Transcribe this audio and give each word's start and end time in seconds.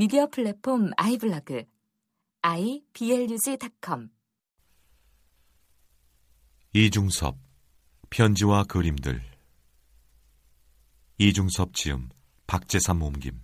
미디어 0.00 0.28
플랫폼 0.28 0.92
아이블로그 0.96 1.62
iblog.com 2.40 4.08
이중섭 6.72 7.36
편지와 8.08 8.64
그림들. 8.64 9.22
이중섭 11.18 11.74
지음 11.74 12.08
박재삼 12.46 13.02
옮김. 13.02 13.42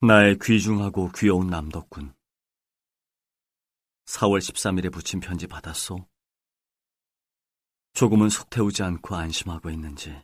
나의 0.00 0.36
귀중하고 0.42 1.12
귀여운 1.14 1.46
남덕군. 1.46 2.12
4월 4.06 4.40
13일에 4.40 4.92
붙인 4.92 5.20
편지 5.20 5.46
받았소? 5.46 6.08
조금은 7.92 8.30
속 8.30 8.50
태우지 8.50 8.82
않고 8.82 9.14
안심하고 9.14 9.70
있는지. 9.70 10.20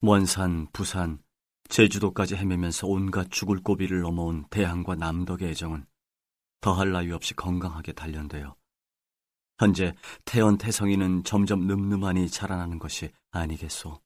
원산, 0.00 0.66
부산, 0.72 1.22
제주도까지 1.70 2.36
헤매면서 2.36 2.86
온갖 2.86 3.30
죽을 3.30 3.62
고비를 3.62 4.00
넘어온 4.00 4.44
대항과 4.50 4.96
남덕의 4.96 5.50
애정은 5.50 5.86
더할 6.60 6.90
나위 6.92 7.12
없이 7.12 7.34
건강하게 7.34 7.92
단련되어 7.92 8.54
현재 9.58 9.94
태연 10.24 10.58
태성이는 10.58 11.24
점점 11.24 11.66
늠름하니 11.66 12.28
자라나는 12.28 12.78
것이 12.78 13.10
아니겠소. 13.30 14.00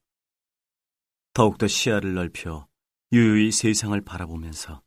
더욱더 1.33 1.67
시야를 1.67 2.15
넓혀 2.15 2.69
유유히 3.13 3.51
세상을 3.51 4.01
바라보면서 4.03 4.83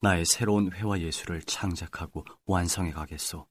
나의 0.00 0.24
새로운 0.24 0.72
회화 0.72 0.98
예술을 1.00 1.42
창작하고 1.42 2.24
완성해 2.46 2.92
가겠소. 2.92 3.46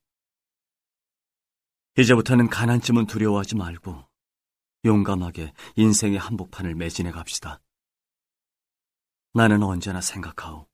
이제부터는 1.98 2.50
가난쯤은 2.50 3.08
두려워하지 3.08 3.56
말고 3.56 4.08
용감하게 4.86 5.54
인생의 5.76 6.18
한복판을 6.20 6.76
매진해 6.76 7.12
갑시다. 7.12 7.60
나는 9.34 9.62
언제나 9.62 10.02
생각하오. 10.02 10.68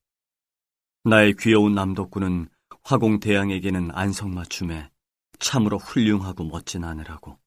나의 1.04 1.34
귀여운 1.38 1.74
남덕군은 1.74 2.48
화공 2.82 3.20
대양에게는 3.20 3.90
안성맞춤에 3.92 4.90
참으로 5.38 5.78
훌륭하고 5.78 6.44
멋진 6.44 6.84
아내라고. 6.84 7.38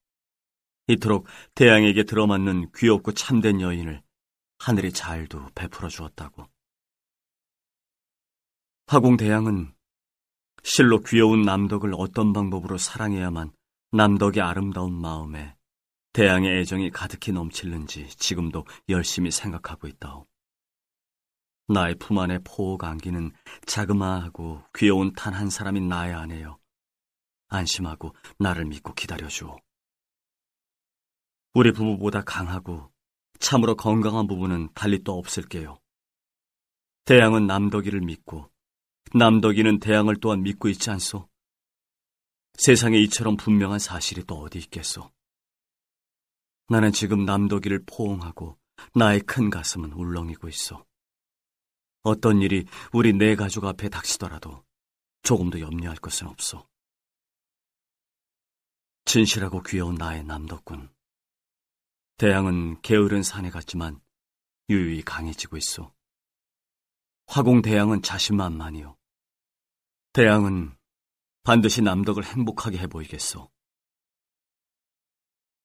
이토록 0.88 1.26
대양에게 1.56 2.04
들어맞는 2.04 2.72
귀엽고 2.76 3.14
참된 3.14 3.60
여인을 3.60 4.04
하늘이 4.60 4.92
잘도 4.92 5.48
베풀어 5.56 5.90
주었다고. 5.90 6.46
화공 8.88 9.18
대양은 9.18 9.74
실로 10.64 11.02
귀여운 11.02 11.42
남덕을 11.42 11.94
어떤 11.96 12.34
방법으로 12.34 12.78
사랑해야만 12.78 13.52
남덕의 13.92 14.42
아름다운 14.42 14.94
마음에 14.94 15.56
대양의 16.14 16.60
애정이 16.60 16.92
가득히 16.92 17.32
넘칠는지 17.32 18.10
지금도 18.10 18.66
열심히 18.90 19.32
생각하고 19.32 19.88
있다오. 19.88 20.28
나의 21.70 21.95
품 22.00 22.17
안에 22.17 22.39
포옥 22.44 22.84
안기는 22.84 23.31
자그마하고 23.67 24.64
귀여운 24.75 25.14
단 25.14 25.34
한 25.36 25.50
사람인 25.52 25.88
나의 25.88 26.14
아내여. 26.14 26.58
안심하고 27.48 28.16
나를 28.39 28.66
믿고 28.66 28.94
기다려주오. 28.96 29.56
우리 31.53 31.72
부부보다 31.72 32.24
강하고 32.24 32.91
참으로 33.40 33.75
건강한 33.75 34.28
부부는 34.28 34.69
달리 34.74 35.03
또 35.03 35.18
없을게요. 35.18 35.80
대양은 37.06 37.46
남덕이를 37.47 38.01
믿고 38.01 38.51
남덕이는 39.13 39.80
대양을 39.80 40.18
또한 40.22 40.41
믿고 40.41 40.69
있지 40.69 40.90
않소? 40.90 41.30
세상에 42.53 42.97
이처럼 42.97 43.38
분명한 43.38 43.80
사실이 43.80 44.24
또 44.25 44.40
어디 44.40 44.57
있겠소? 44.59 45.12
나는 46.68 46.91
지금 46.91 47.25
남덕이를 47.25 47.84
포옹하고 47.86 48.57
나의 48.96 49.22
큰 49.22 49.50
가슴은 49.50 49.94
울렁이고 49.94 50.47
있어. 50.50 50.88
어떤 52.02 52.42
일이 52.42 52.66
우리 52.94 53.14
네 53.14 53.36
가족 53.36 53.66
앞에 53.66 53.90
닥치더라도 53.90 54.64
조금도 55.24 55.60
염려할 55.60 55.98
것은 55.98 56.28
없어. 56.28 56.68
진실하고 59.06 59.62
귀여운 59.64 59.96
나의 59.96 60.24
남덕군. 60.24 60.90
대양은 62.18 62.82
게으른 62.82 63.24
사내 63.24 63.50
같지만 63.50 64.00
유유히 64.70 65.02
강해지고 65.02 65.58
있어. 65.58 65.94
화공 67.26 67.62
대양은 67.62 68.02
자신만만이요. 68.02 68.98
대양은 70.14 70.76
반드시 71.44 71.81
남덕을 71.81 72.24
행복하게 72.24 72.78
해보이겠소. 72.80 73.50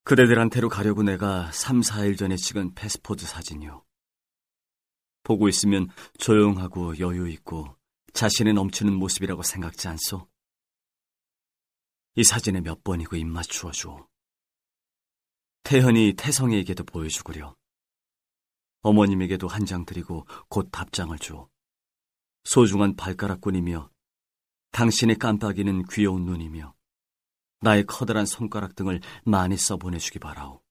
그대들한테로 0.05 0.69
가려고 0.69 1.03
내가 1.03 1.51
3, 1.53 1.81
4일 1.81 2.19
전에 2.19 2.37
찍은 2.37 2.75
패스포드 2.75 3.27
사진이요. 3.27 3.84
보고 5.24 5.48
있으면 5.48 5.88
조용하고 6.18 6.98
여유 7.00 7.28
있고 7.30 7.76
자신에 8.12 8.52
넘치는 8.52 8.94
모습이라고 8.94 9.42
생각지 9.42 9.88
않소? 9.88 10.28
이 12.14 12.22
사진에 12.22 12.60
몇 12.60 12.84
번이고 12.84 13.16
입 13.16 13.26
맞추어 13.26 13.72
주오. 13.72 14.06
태현이 15.64 16.12
태성이에게도 16.16 16.84
보여주구려. 16.84 17.56
어머님에게도 18.82 19.48
한 19.48 19.64
장 19.64 19.84
드리고 19.84 20.26
곧 20.48 20.68
답장을 20.70 21.18
주오. 21.18 21.48
소중한 22.44 22.94
발가락꾼이며 22.94 23.91
당신의 24.70 25.16
깜빡이는 25.16 25.84
귀여운 25.91 26.24
눈이며 26.26 26.74
나의 27.60 27.86
커다란 27.86 28.26
손가락 28.26 28.76
등을 28.76 29.00
많이 29.24 29.56
써보내주기 29.56 30.18
바라오. 30.18 30.62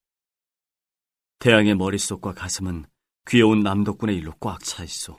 태양의 1.40 1.74
머릿속과 1.74 2.32
가슴은 2.32 2.86
귀여운 3.26 3.60
남덕군의 3.62 4.16
일로 4.16 4.32
꽉 4.40 4.62
차 4.62 4.84
있어. 4.84 5.18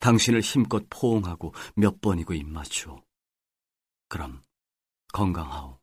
당신을 0.00 0.40
힘껏 0.40 0.86
포옹하고 0.88 1.52
몇 1.74 2.00
번이고 2.00 2.34
입맞추오. 2.34 3.02
그럼 4.08 4.42
건강하오. 5.12 5.78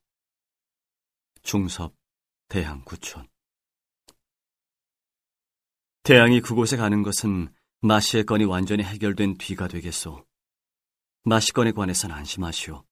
중섭 1.44 1.94
대양구촌 2.48 3.28
태양이 6.04 6.42
그곳에 6.42 6.78
가는 6.78 7.04
것은 7.04 7.54
마시의 7.81 8.25
건이 8.25 8.46
완전히 8.46 8.84
해결된 8.84 9.38
뒤가 9.38 9.68
되겠소. 9.68 10.25
마시 11.24 11.52
건에 11.54 11.72
관해서는 11.72 12.16
안심하시오. 12.16 12.86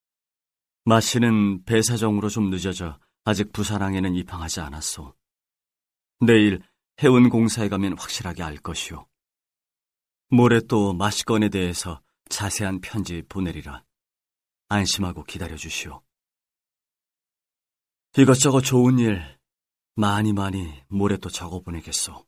마시는 0.86 1.64
배사정으로 1.64 2.30
좀 2.30 2.50
늦어져 2.50 3.00
아직 3.24 3.54
부산항에는 3.54 4.16
입항하지 4.16 4.60
않았소. 4.60 5.16
내일 6.20 6.62
해운 7.02 7.30
공사에 7.30 7.70
가면 7.70 7.98
확실하게 7.98 8.44
알 8.44 8.58
것이오. 8.58 9.08
모레 10.30 10.62
또 10.68 10.94
마시건에 10.94 11.50
대해서 11.50 12.02
자세한 12.30 12.82
편지 12.82 13.24
보내리라. 13.28 13.84
안심하고 14.70 15.24
기다려 15.24 15.56
주시오. 15.56 16.04
이것저것 18.18 18.62
좋은 18.62 19.00
일 19.00 19.40
많이 19.96 20.34
많이 20.34 20.84
모레 20.88 21.18
또 21.18 21.30
적어 21.30 21.60
보내겠소. 21.62 22.26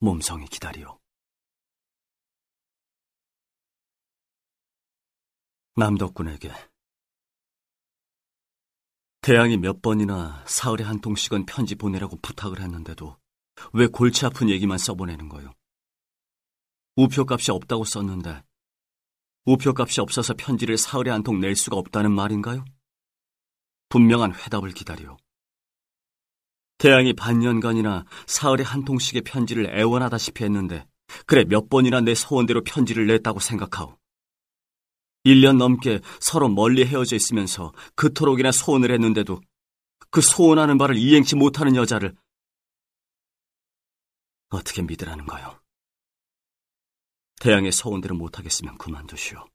몸성이 0.00 0.46
기다리오. 0.46 0.98
남덕군에게 5.76 6.52
태양이 9.20 9.56
몇 9.56 9.80
번이나 9.80 10.44
사흘에 10.46 10.84
한 10.84 11.00
통씩은 11.00 11.46
편지 11.46 11.74
보내라고 11.76 12.16
부탁을 12.16 12.60
했는데도 12.60 13.16
왜 13.72 13.86
골치 13.86 14.24
아픈 14.26 14.48
얘기만 14.50 14.78
써보내는 14.78 15.28
거요? 15.28 15.52
우표값이 16.96 17.50
없다고 17.52 17.84
썼는데 17.84 18.42
우표값이 19.46 20.00
없어서 20.00 20.34
편지를 20.36 20.76
사흘에 20.76 21.10
한 21.10 21.22
통 21.22 21.40
낼 21.40 21.54
수가 21.56 21.76
없다는 21.76 22.12
말인가요? 22.12 22.64
분명한 23.88 24.34
회답을 24.34 24.72
기다려. 24.72 25.16
태양이 26.78 27.12
반년간이나 27.12 28.04
사흘에 28.26 28.62
한 28.62 28.84
통씩의 28.84 29.22
편지를 29.22 29.76
애원하다시피 29.78 30.44
했는데 30.44 30.86
그래 31.26 31.44
몇 31.44 31.68
번이나 31.68 32.00
내 32.00 32.14
소원대로 32.14 32.62
편지를 32.62 33.06
냈다고 33.06 33.40
생각하오. 33.40 33.96
1년 35.24 35.56
넘게 35.56 36.00
서로 36.20 36.48
멀리 36.48 36.84
헤어져 36.84 37.16
있으면서 37.16 37.72
그토록이나 37.96 38.52
소원을 38.52 38.90
했는데도 38.92 39.40
그 40.10 40.20
소원하는 40.20 40.78
바를 40.78 40.96
이행치 40.96 41.36
못하는 41.36 41.74
여자를 41.74 42.14
어떻게 44.48 44.82
믿으라는 44.82 45.26
거요? 45.26 45.60
태양의 47.40 47.72
서원대로 47.72 48.16
못하겠으면 48.16 48.78
그만두시오. 48.78 49.46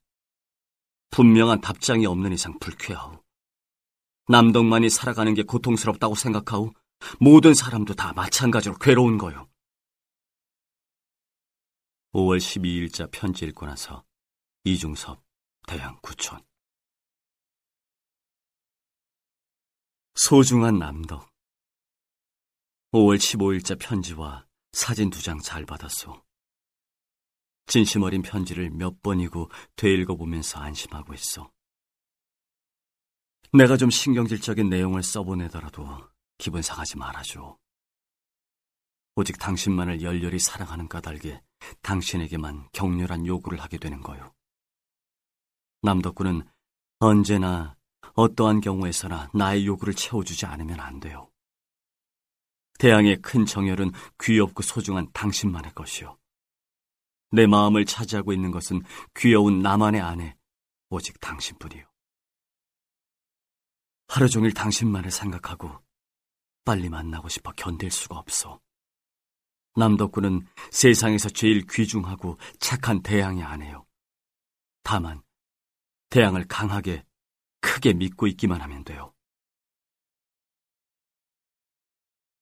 분명한 1.10 1.60
답장이 1.60 2.06
없는 2.06 2.32
이상 2.32 2.58
불쾌하오. 2.58 3.22
남덕만이 4.28 4.88
살아가는 4.88 5.34
게 5.34 5.42
고통스럽다고 5.42 6.14
생각하오. 6.14 6.72
모든 7.20 7.54
사람도 7.54 7.94
다 7.94 8.12
마찬가지로 8.14 8.76
괴로운 8.78 9.18
거요. 9.18 9.48
5월 12.14 12.38
12일자 12.38 13.10
편지 13.10 13.44
읽고 13.46 13.66
나서 13.66 14.04
이중섭 14.62 15.20
대양 15.66 15.98
구촌 16.00 16.40
소중한 20.14 20.78
남덕 20.78 21.28
5월 22.92 23.16
15일자 23.16 23.76
편지와 23.80 24.46
사진 24.74 25.08
두 25.08 25.20
장 25.22 25.40
잘 25.40 25.64
받았소. 25.64 26.20
진심 27.66 28.02
어린 28.02 28.22
편지를 28.22 28.70
몇 28.70 29.00
번이고 29.02 29.48
되읽어보면서 29.76 30.58
안심하고 30.60 31.14
있어. 31.14 31.50
내가 33.52 33.76
좀 33.76 33.88
신경질적인 33.88 34.68
내용을 34.68 35.04
써보내더라도 35.04 35.86
기분 36.38 36.60
상하지 36.60 36.98
말아줘. 36.98 37.56
오직 39.14 39.38
당신만을 39.38 40.02
열렬히 40.02 40.40
사랑하는 40.40 40.88
까닭에 40.88 41.40
당신에게만 41.82 42.68
격렬한 42.72 43.26
요구를 43.26 43.60
하게 43.60 43.78
되는 43.78 44.00
거요. 44.00 44.34
남덕구는 45.82 46.42
언제나 46.98 47.76
어떠한 48.14 48.60
경우에서나 48.60 49.30
나의 49.34 49.66
요구를 49.66 49.94
채워주지 49.94 50.46
않으면 50.46 50.80
안 50.80 50.98
돼요. 50.98 51.30
태양의 52.78 53.22
큰 53.22 53.46
정열은 53.46 53.92
귀엽고 54.20 54.62
소중한 54.62 55.08
당신만의 55.12 55.72
것이요. 55.74 56.18
내 57.30 57.46
마음을 57.46 57.84
차지하고 57.84 58.32
있는 58.32 58.50
것은 58.50 58.82
귀여운 59.16 59.60
나만의 59.60 60.00
아내, 60.00 60.36
오직 60.90 61.20
당신뿐이요. 61.20 61.84
하루 64.08 64.28
종일 64.28 64.52
당신만을 64.52 65.10
생각하고 65.10 65.70
빨리 66.64 66.88
만나고 66.88 67.28
싶어 67.28 67.52
견딜 67.52 67.90
수가 67.90 68.16
없어. 68.16 68.60
남덕구는 69.76 70.46
세상에서 70.70 71.28
제일 71.30 71.66
귀중하고 71.66 72.38
착한 72.60 73.02
대양이 73.02 73.42
아내요. 73.42 73.86
다만 74.82 75.22
대양을 76.10 76.46
강하게 76.46 77.04
크게 77.60 77.94
믿고 77.94 78.26
있기만 78.28 78.60
하면 78.60 78.84
돼요. 78.84 79.13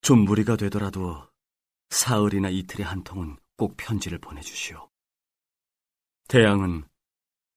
좀 0.02 0.24
무리가 0.24 0.56
되더라도 0.56 1.28
사흘이나 1.90 2.48
이틀에 2.48 2.84
한 2.84 3.04
통은 3.04 3.36
꼭 3.56 3.76
편지를 3.76 4.18
보내주시오. 4.18 4.90
대양은 6.28 6.84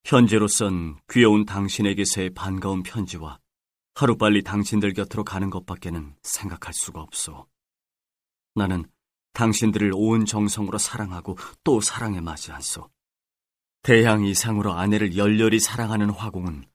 현재로선 0.04 1.00
귀여운 1.10 1.46
당신에게서의 1.46 2.36
반가운 2.36 2.84
편지와 2.84 3.40
하루빨리 3.96 4.44
당신들 4.44 4.94
곁으로 4.94 5.24
가는 5.24 5.50
것밖에는 5.50 6.16
생각할 6.22 6.74
수가 6.74 7.02
없어. 7.02 7.48
나는 8.54 8.86
당신들을 9.34 9.92
온 9.96 10.26
정성으로 10.26 10.78
사랑하고 10.78 11.38
또 11.64 11.82
사랑에 11.82 12.22
맞이한소. 12.22 12.90
대양 13.82 14.24
이상으로 14.24 14.74
아내를 14.74 15.18
열렬히 15.18 15.60
사랑하는 15.60 16.12
화공은 16.12 16.66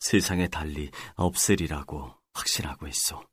세상에 0.00 0.48
달리 0.48 0.90
없으리라고 1.14 2.14
확신하고 2.34 2.88
있어. 2.88 3.31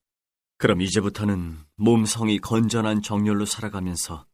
그럼 0.59 0.81
이제부터는 0.81 1.57
몸성이 1.77 2.37
건전한 2.37 3.01
정열로 3.01 3.45
살아가면서 3.45 4.27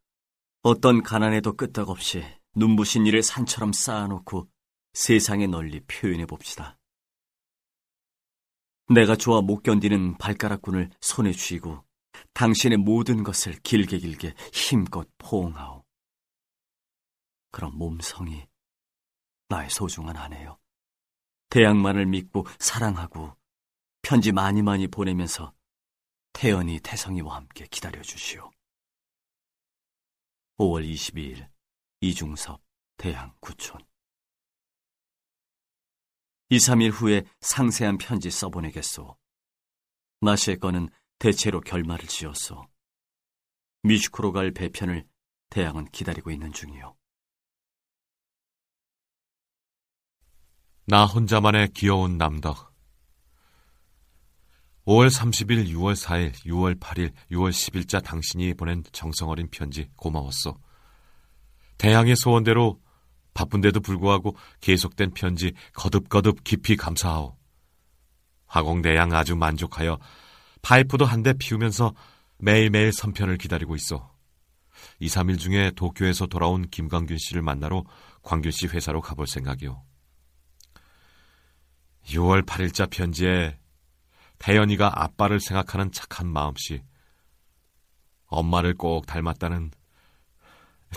어떤 0.64 1.04
가난에도 1.04 1.54
끄떡없이 1.56 2.24
눈부신 2.56 3.06
일을 3.06 3.22
산처럼 3.22 3.74
쌓아놓고 3.74 4.50
세상에 4.94 5.46
널리 5.46 5.82
표현해 5.82 6.26
봅시다. 6.26 6.80
내가 8.90 9.16
좋아 9.16 9.42
못 9.42 9.62
견디는 9.62 10.18
발가락꾼을 10.18 10.90
손에 11.00 11.32
쥐고 11.32 11.86
당신의 12.34 12.80
모든 12.80 13.22
것을 13.22 13.54
길게 13.62 14.00
길게 14.00 14.34
힘껏 14.52 15.08
포옹하오. 15.20 15.86
그럼 17.52 17.78
몸성이 17.78 18.48
나의 19.50 19.70
소중한 19.70 20.18
아내요. 20.18 20.58
대양만을 21.50 22.08
믿고 22.08 22.48
사랑하고 22.58 23.38
편지 24.02 24.32
많이 24.32 24.64
많이 24.64 24.88
보내면서 24.88 25.54
태연이 26.36 26.82
태성이와 26.82 27.38
함께 27.38 27.66
기다려 27.72 28.02
주시오. 28.02 28.52
5월 30.58 30.86
22일 30.86 31.50
이중섭 32.02 32.62
대양 32.98 33.34
구촌 33.40 33.80
2, 36.50 36.58
3일 36.58 36.92
후에 36.92 37.24
상세한 37.40 37.98
편지 37.98 38.30
써보내겠소. 38.30 39.18
마시의 40.20 40.60
건은 40.60 40.90
대체로 41.20 41.62
결말을 41.62 42.06
지었소. 42.06 42.68
뮤지컬로 43.84 44.34
갈 44.34 44.52
배편을 44.52 45.08
대양은 45.50 45.86
기다리고 45.86 46.32
있는 46.32 46.52
중이요. 46.52 46.98
나 50.88 51.06
혼자만의 51.06 51.72
귀여운 51.74 52.18
남덕 52.18 52.75
5월 54.86 55.10
30일, 55.10 55.68
6월 55.70 55.96
4일, 55.96 56.32
6월 56.46 56.80
8일, 56.80 57.12
6월 57.32 57.50
10일자 57.50 58.04
당신이 58.04 58.54
보낸 58.54 58.84
정성어린 58.92 59.50
편지 59.50 59.90
고마웠어. 59.96 60.58
대양의 61.78 62.16
소원대로 62.16 62.80
바쁜데도 63.34 63.80
불구하고 63.80 64.38
계속된 64.62 65.12
편지 65.16 65.54
거듭거듭 65.74 66.44
깊이 66.44 66.76
감사하오. 66.76 67.36
화공대양 68.48 69.12
아주 69.14 69.36
만족하여 69.36 69.98
파이프도 70.62 71.04
한 71.06 71.24
대 71.24 71.34
피우면서 71.34 71.94
매일매일 72.38 72.94
선편을 72.94 73.38
기다리고 73.38 73.76
있어. 73.76 74.14
2, 75.00 75.08
3일 75.08 75.40
중에 75.40 75.72
도쿄에서 75.76 76.28
돌아온 76.28 76.70
김광균 76.70 77.18
씨를 77.18 77.42
만나러 77.42 77.84
광균 78.22 78.52
씨 78.52 78.68
회사로 78.68 79.02
가볼 79.02 79.26
생각이오. 79.26 79.82
6월 82.06 82.46
8일자 82.46 82.90
편지에 82.90 83.58
태연이가 84.40 85.04
아빠를 85.04 85.40
생각하는 85.40 85.92
착한 85.92 86.28
마음씨, 86.28 86.82
엄마를 88.28 88.76
꼭 88.76 89.06
닮았다는 89.06 89.72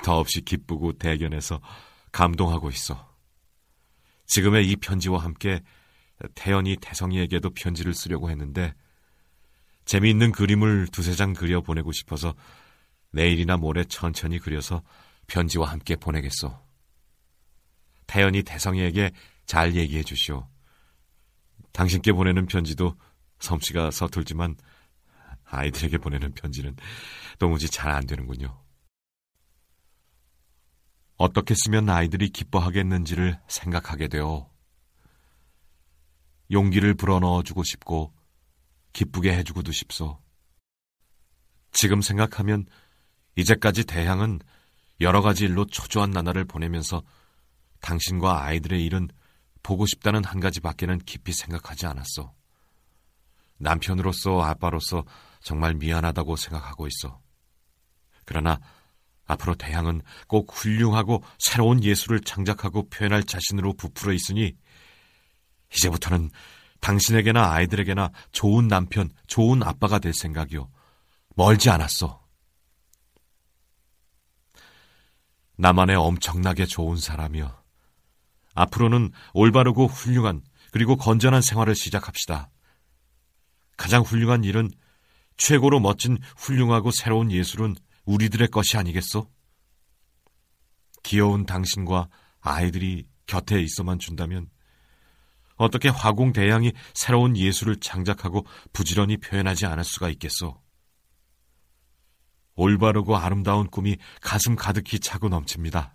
더없이 0.03 0.43
기쁘고 0.43 0.95
대견해서 0.95 1.61
감동하고 2.13 2.71
있어. 2.71 3.09
지금의 4.27 4.69
이 4.69 4.77
편지와 4.77 5.23
함께 5.23 5.61
태연이 6.35 6.77
태성이에게도 6.81 7.51
편지를 7.51 7.95
쓰려고 7.95 8.31
했는데 8.31 8.75
재미있는 9.85 10.33
그림을 10.33 10.89
두세 10.89 11.15
장 11.15 11.33
그려 11.33 11.61
보내고 11.61 11.93
싶어서 11.93 12.35
내일이나 13.11 13.57
모레 13.57 13.85
천천히 13.85 14.39
그려서 14.39 14.83
편지와 15.29 15.71
함께 15.71 15.97
보내겠어. 15.97 16.63
태연이 18.07 18.43
태성이에게 18.43 19.13
잘 19.47 19.75
얘기해 19.75 20.03
주시오. 20.03 20.47
당신께 21.73 22.13
보내는 22.13 22.47
편지도 22.47 22.97
솜씨가 23.41 23.91
서툴지만 23.91 24.57
아이들에게 25.45 25.99
보내는 25.99 26.33
편지는 26.35 26.77
도무지 27.39 27.69
잘 27.69 27.91
안 27.91 28.07
되는군요. 28.07 28.63
어떻게 31.17 31.55
쓰면 31.55 31.89
아이들이 31.91 32.29
기뻐하겠는지를 32.29 33.41
생각하게 33.49 34.09
되어 34.09 34.49
용기를 36.51 36.95
불어넣어 36.95 37.43
주고 37.43 37.63
싶고 37.65 38.15
기쁘게 38.93 39.37
해주고도 39.37 39.73
싶소. 39.73 40.19
지금 41.73 42.01
생각하면 42.03 42.67
이제까지 43.37 43.85
대향은 43.85 44.41
여러 45.01 45.21
가지 45.21 45.45
일로 45.45 45.67
초조한 45.67 46.11
나날을 46.11 46.45
보내면서 46.45 47.03
당신과 47.81 48.45
아이들의 48.45 48.85
일은 48.85 49.09
보고 49.63 49.87
싶다는 49.87 50.25
한 50.25 50.41
가지밖에는 50.41 50.99
깊이 51.01 51.33
생각하지 51.33 51.87
않았어. 51.87 52.33
남편으로서 53.59 54.43
아빠로서 54.43 55.05
정말 55.41 55.75
미안하다고 55.75 56.37
생각하고 56.37 56.87
있어. 56.87 57.21
그러나 58.25 58.61
앞으로 59.27 59.55
대향은 59.55 60.03
꼭 60.27 60.51
훌륭하고 60.53 61.23
새로운 61.39 61.83
예술을 61.85 62.21
창작하고 62.21 62.89
표현할 62.89 63.25
자신으로 63.25 63.75
부풀어 63.75 64.13
있으니 64.13 64.57
이제부터는 65.75 66.31
당신에게나 66.81 67.53
아이들에게나 67.53 68.11
좋은 68.33 68.69
남편, 68.69 69.11
좋은 69.27 69.63
아빠가 69.63 69.99
될 69.99 70.15
생각이요. 70.15 70.71
멀지 71.35 71.71
않았어. 71.71 72.25
나만의 75.57 75.97
엄청나게 75.97 76.67
좋은 76.67 76.97
사람이여. 76.97 77.63
앞으로는 78.55 79.11
올바르고 79.35 79.87
훌륭한 79.87 80.43
그리고 80.71 80.97
건전한 80.97 81.43
생활을 81.43 81.75
시작합시다. 81.75 82.51
가장 83.79 84.03
훌륭한 84.03 84.45
일은 84.45 84.71
최고로 85.39 85.81
멋진 85.81 86.19
훌륭하고 86.37 86.91
새로운 86.91 87.33
예술은 87.33 87.77
우리들의 88.05 88.49
것이 88.49 88.77
아니겠소? 88.77 89.31
귀여운 91.05 91.47
당신과 91.47 92.09
아이들이 92.41 93.07
곁에 93.27 93.63
있어만 93.63 93.99
준다면 93.99 94.51
어떻게 95.57 95.89
화공 95.89 96.33
대양이 96.33 96.73
새로운 96.93 97.37
예술을 97.37 97.77
창작하고 97.81 98.45
부지런히 98.73 99.17
표현하지 99.17 99.67
않을 99.67 99.85
수가 99.85 100.09
있겠소? 100.11 100.61
올바르고 102.55 103.17
아름다운 103.17 103.69
꿈이 103.71 103.97
가슴 104.21 104.57
가득히 104.57 104.99
차고 104.99 105.29
넘칩니다. 105.29 105.95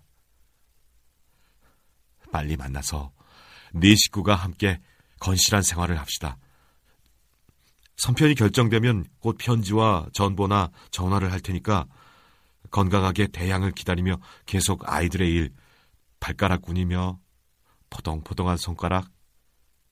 빨리 2.32 2.56
만나서 2.56 3.12
네 3.74 3.94
식구가 3.94 4.36
함께 4.36 4.80
건실한 5.20 5.62
생활을 5.64 6.00
합시다. 6.00 6.38
선편이 8.04 8.36
결정되면 8.36 9.06
곧 9.20 9.38
편지와 9.40 10.08
전보나 10.12 10.72
전화를 10.92 11.32
할 11.32 11.40
테니까 11.40 11.86
건강하게 12.70 13.28
대양을 13.28 13.72
기다리며 13.72 14.18
계속 14.46 14.92
아이들의 14.92 15.32
일, 15.32 15.54
발가락 16.20 16.64
군이며 16.64 17.18
포동포동한 17.90 18.58
손가락, 18.58 19.10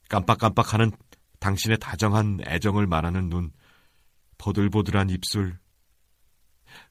깜빡깜빡하는 0.09 0.91
당신의 1.39 1.77
다정한 1.79 2.41
애정을 2.45 2.85
말하는 2.85 3.29
눈, 3.29 3.53
보들보들한 4.39 5.09
입술, 5.09 5.57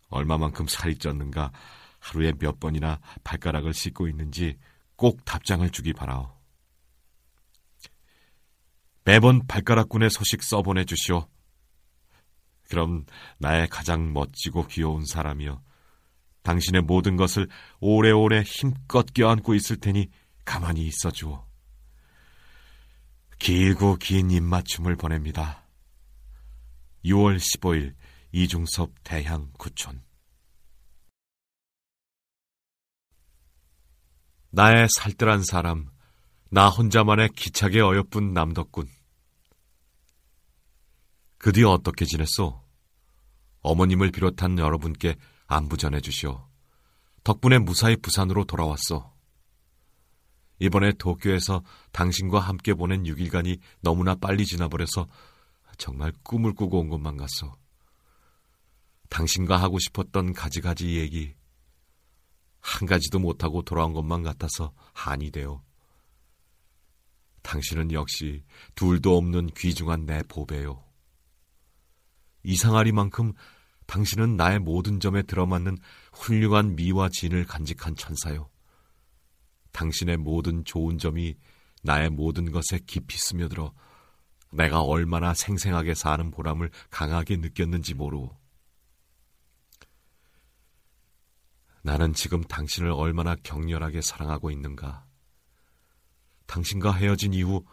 얼마만큼 0.09 0.69
살이 0.69 0.95
쪘는가, 0.95 1.53
하루에 1.99 2.33
몇 2.39 2.59
번이나 2.59 2.99
발가락을 3.25 3.75
씻고 3.75 4.09
있는지 4.09 4.57
꼭 4.97 5.23
답장을 5.27 5.69
주기 5.69 5.93
바라오. 5.93 6.40
매번 9.11 9.45
발가락군의 9.49 10.09
소식 10.09 10.41
써보내 10.41 10.85
주시오. 10.85 11.27
그럼 12.69 13.07
나의 13.39 13.67
가장 13.67 14.13
멋지고 14.13 14.69
귀여운 14.69 15.05
사람이여. 15.05 15.61
당신의 16.45 16.83
모든 16.83 17.17
것을 17.17 17.49
오래오래 17.81 18.43
힘껏 18.43 19.13
껴안고 19.13 19.57
있을 19.57 19.79
테니 19.81 20.11
가만히 20.45 20.87
있어 20.87 21.11
주오. 21.11 21.45
길고 23.41 23.97
긴 23.97 24.31
입맞춤을 24.31 24.95
보냅니다. 24.95 25.67
6월 27.05 27.37
15일 27.39 27.97
이중섭 28.31 28.93
대향 29.03 29.51
구촌 29.59 30.05
나의 34.51 34.87
살뜰한 34.97 35.43
사람, 35.43 35.91
나 36.49 36.69
혼자만의 36.69 37.31
기차게 37.31 37.81
어여쁜 37.81 38.35
남덕군. 38.35 39.00
그 41.41 41.53
뒤 41.53 41.65
어떻게 41.65 42.05
지냈소? 42.05 42.63
어머님을 43.63 44.11
비롯한 44.11 44.59
여러분께 44.59 45.17
안부 45.47 45.79
전해주시오. 45.79 46.47
덕분에 47.25 47.59
무사히 47.59 47.97
부산으로 47.97 48.45
돌아왔소. 48.45 49.11
이번에 50.59 50.93
도쿄에서 50.93 51.65
당신과 51.93 52.41
함께 52.41 52.75
보낸 52.75 53.05
6일간이 53.05 53.59
너무나 53.81 54.15
빨리 54.15 54.45
지나버려서 54.45 55.07
정말 55.79 56.13
꿈을 56.23 56.53
꾸고 56.53 56.81
온 56.81 56.91
것만 56.91 57.17
같소. 57.17 57.51
당신과 59.09 59.57
하고 59.57 59.79
싶었던 59.79 60.35
가지가지 60.35 60.99
얘기, 60.99 61.35
한 62.61 62.87
가지도 62.87 63.19
못하고 63.19 63.63
돌아온 63.63 63.95
것만 63.95 64.23
같아서 64.23 64.75
한이 64.93 65.31
되어. 65.31 65.63
당신은 67.41 67.93
역시 67.93 68.45
둘도 68.75 69.17
없는 69.17 69.47
귀중한 69.57 70.05
내 70.05 70.23
보배요. 70.25 70.90
이상하리만큼 72.43 73.33
당신은 73.87 74.37
나의 74.37 74.61
모든 74.61 75.01
점에 75.01 75.23
들어맞는 75.23 75.79
훌륭한 76.13 76.77
미와 76.77 77.09
진을 77.09 77.45
간직한 77.45 77.97
천사요. 77.97 78.49
당신의 79.73 80.17
모든 80.17 80.65
좋은 80.65 80.99
점이 80.99 81.37
나의 81.83 82.11
모든 82.11 82.53
것에 82.53 82.79
깊이 82.87 83.19
스며들어 83.19 83.73
내가 84.53 84.83
얼마나 84.83 85.35
생생하게 85.35 85.95
사는 85.95 86.31
보람을 86.31 86.71
강하게 86.91 87.37
느꼈는지 87.37 87.95
모르고 87.95 88.37
나는 91.83 92.13
지금 92.13 92.43
당신을 92.43 92.91
얼마나 92.91 93.35
격렬하게 93.37 94.03
사랑하고 94.03 94.51
있는가. 94.51 95.07
당신과 96.47 96.93
헤어진 96.93 97.33
이후 97.33 97.65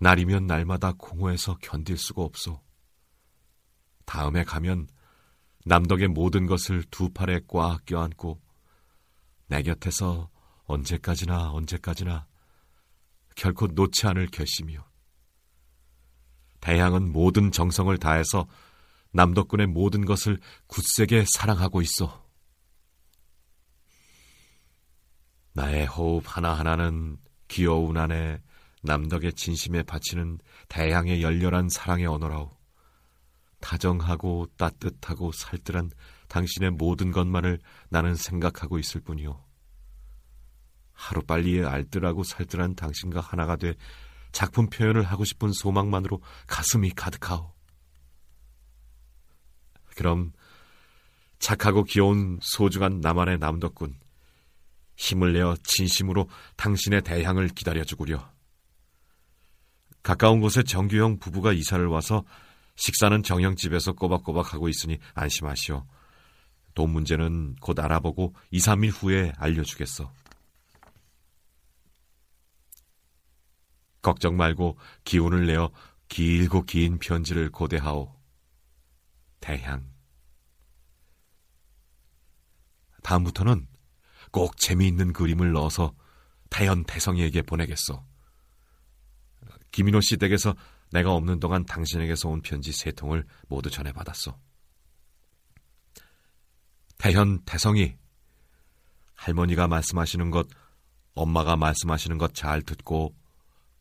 날이면 0.00 0.46
날마다 0.46 0.92
공허해서 0.92 1.56
견딜 1.60 1.96
수가 1.96 2.22
없어. 2.22 2.65
다음에 4.06 4.44
가면 4.44 4.88
남덕의 5.66 6.08
모든 6.08 6.46
것을 6.46 6.84
두 6.90 7.10
팔에 7.10 7.40
꽉 7.48 7.84
껴안고 7.84 8.40
내 9.48 9.62
곁에서 9.62 10.30
언제까지나 10.64 11.50
언제까지나 11.52 12.26
결코 13.34 13.66
놓지 13.66 14.06
않을 14.06 14.28
결심이요. 14.28 14.82
대양은 16.60 17.12
모든 17.12 17.52
정성을 17.52 17.96
다해서 17.98 18.48
남덕군의 19.12 19.68
모든 19.68 20.04
것을 20.04 20.38
굳세게 20.66 21.24
사랑하고 21.34 21.82
있어. 21.82 22.26
나의 25.52 25.86
호흡 25.86 26.24
하나하나는 26.26 27.18
귀여운 27.48 27.96
아내 27.96 28.40
남덕의 28.82 29.32
진심에 29.34 29.82
바치는 29.82 30.38
대양의 30.68 31.22
열렬한 31.22 31.68
사랑의 31.68 32.06
언어라오. 32.06 32.55
다정하고 33.60 34.46
따뜻하고 34.56 35.32
살뜰한 35.32 35.90
당신의 36.28 36.72
모든 36.72 37.10
것만을 37.12 37.58
나는 37.88 38.14
생각하고 38.14 38.78
있을 38.78 39.00
뿐이오. 39.00 39.44
하루빨리 40.92 41.64
알뜰하고 41.64 42.24
살뜰한 42.24 42.74
당신과 42.74 43.20
하나가 43.20 43.56
돼 43.56 43.74
작품 44.32 44.68
표현을 44.68 45.02
하고 45.02 45.24
싶은 45.24 45.52
소망만으로 45.52 46.20
가슴이 46.46 46.90
가득하오. 46.90 47.54
그럼 49.96 50.32
착하고 51.38 51.84
귀여운 51.84 52.38
소중한 52.42 53.00
나만의 53.00 53.38
남덕군 53.38 53.98
힘을 54.96 55.32
내어 55.32 55.56
진심으로 55.62 56.28
당신의 56.56 57.02
대향을 57.02 57.48
기다려주구려. 57.48 58.30
가까운 60.02 60.40
곳에 60.40 60.62
정규형 60.62 61.18
부부가 61.18 61.52
이사를 61.52 61.84
와서 61.86 62.24
식사는 62.76 63.22
정형집에서 63.22 63.92
꼬박꼬박 63.92 64.54
하고 64.54 64.68
있으니 64.68 64.98
안심하시오. 65.14 65.86
돈 66.74 66.90
문제는 66.90 67.56
곧 67.56 67.78
알아보고 67.78 68.34
2, 68.50 68.58
3일 68.58 68.90
후에 68.90 69.32
알려주겠어. 69.36 70.12
걱정 74.02 74.36
말고 74.36 74.78
기운을 75.04 75.46
내어 75.46 75.70
길고 76.08 76.62
긴 76.62 76.98
편지를 76.98 77.50
고대하오. 77.50 78.14
대향. 79.40 79.90
다음부터는 83.02 83.66
꼭 84.30 84.56
재미있는 84.58 85.12
그림을 85.12 85.52
넣어서 85.52 85.94
태연 86.50 86.84
태성이에게 86.84 87.42
보내겠소. 87.42 88.04
김인호 89.72 90.00
씨 90.00 90.16
댁에서 90.16 90.54
내가 90.96 91.12
없는 91.12 91.40
동안 91.40 91.66
당신에게서 91.66 92.30
온 92.30 92.40
편지 92.40 92.72
세 92.72 92.90
통을 92.90 93.26
모두 93.48 93.68
전해받았소. 93.68 94.34
태현, 96.96 97.44
태성이, 97.44 97.98
할머니가 99.14 99.68
말씀하시는 99.68 100.30
것, 100.30 100.48
엄마가 101.12 101.56
말씀하시는 101.56 102.16
것 102.16 102.32
잘 102.32 102.62
듣고 102.62 103.14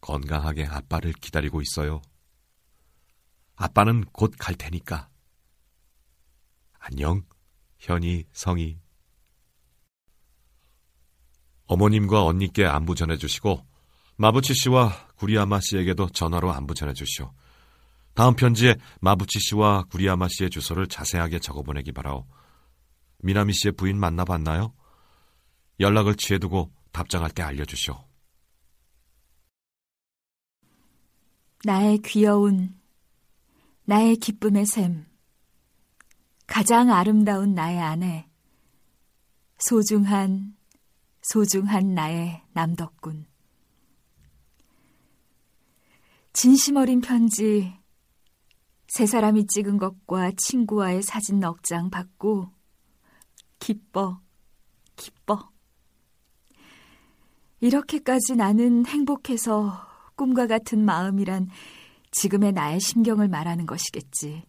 건강하게 0.01 0.65
아빠를 0.65 1.13
기다리고 1.13 1.61
있어요. 1.61 2.01
아빠는 3.55 4.03
곧 4.11 4.35
갈 4.37 4.55
테니까. 4.55 5.09
안녕, 6.79 7.25
현이, 7.77 8.25
성이. 8.33 8.77
어머님과 11.67 12.25
언니께 12.25 12.65
안부 12.65 12.93
전해주시고 12.95 13.65
마부치 14.17 14.53
씨와 14.53 15.04
구리아마 15.15 15.59
씨에게도 15.61 16.09
전화로 16.09 16.51
안부 16.51 16.73
전해주시오. 16.73 17.33
다음 18.13 18.35
편지에 18.35 18.75
마부치 19.01 19.39
씨와 19.39 19.83
구리아마 19.85 20.27
씨의 20.29 20.49
주소를 20.49 20.87
자세하게 20.87 21.39
적어보내기 21.39 21.91
바라오. 21.91 22.25
미나미 23.19 23.53
씨의 23.53 23.73
부인 23.73 23.99
만나봤나요? 23.99 24.73
연락을 25.79 26.15
취해두고 26.15 26.71
답장할 26.91 27.31
때 27.31 27.43
알려주시오. 27.43 28.05
나의 31.65 31.97
귀여운, 32.05 32.79
나의 33.85 34.17
기쁨의 34.17 34.65
샘, 34.67 35.05
가장 36.47 36.91
아름다운 36.91 37.55
나의 37.55 37.79
아내, 37.79 38.29
소중한, 39.57 40.55
소중한 41.21 41.95
나의 41.95 42.43
남덕군. 42.53 43.25
진심 46.35 46.75
어린 46.75 46.99
편지, 46.99 47.73
세 48.89 49.05
사람이 49.05 49.47
찍은 49.47 49.77
것과 49.77 50.33
친구와의 50.35 51.01
사진 51.01 51.39
넉 51.39 51.63
장 51.63 51.89
받고 51.89 52.49
기뻐, 53.57 54.19
기뻐. 54.97 55.49
이렇게까지 57.61 58.35
나는 58.35 58.85
행복해서 58.85 59.87
꿈과 60.17 60.47
같은 60.47 60.83
마음이란 60.83 61.47
지금의 62.11 62.51
나의 62.51 62.81
심경을 62.81 63.29
말하는 63.29 63.65
것이겠지. 63.65 64.43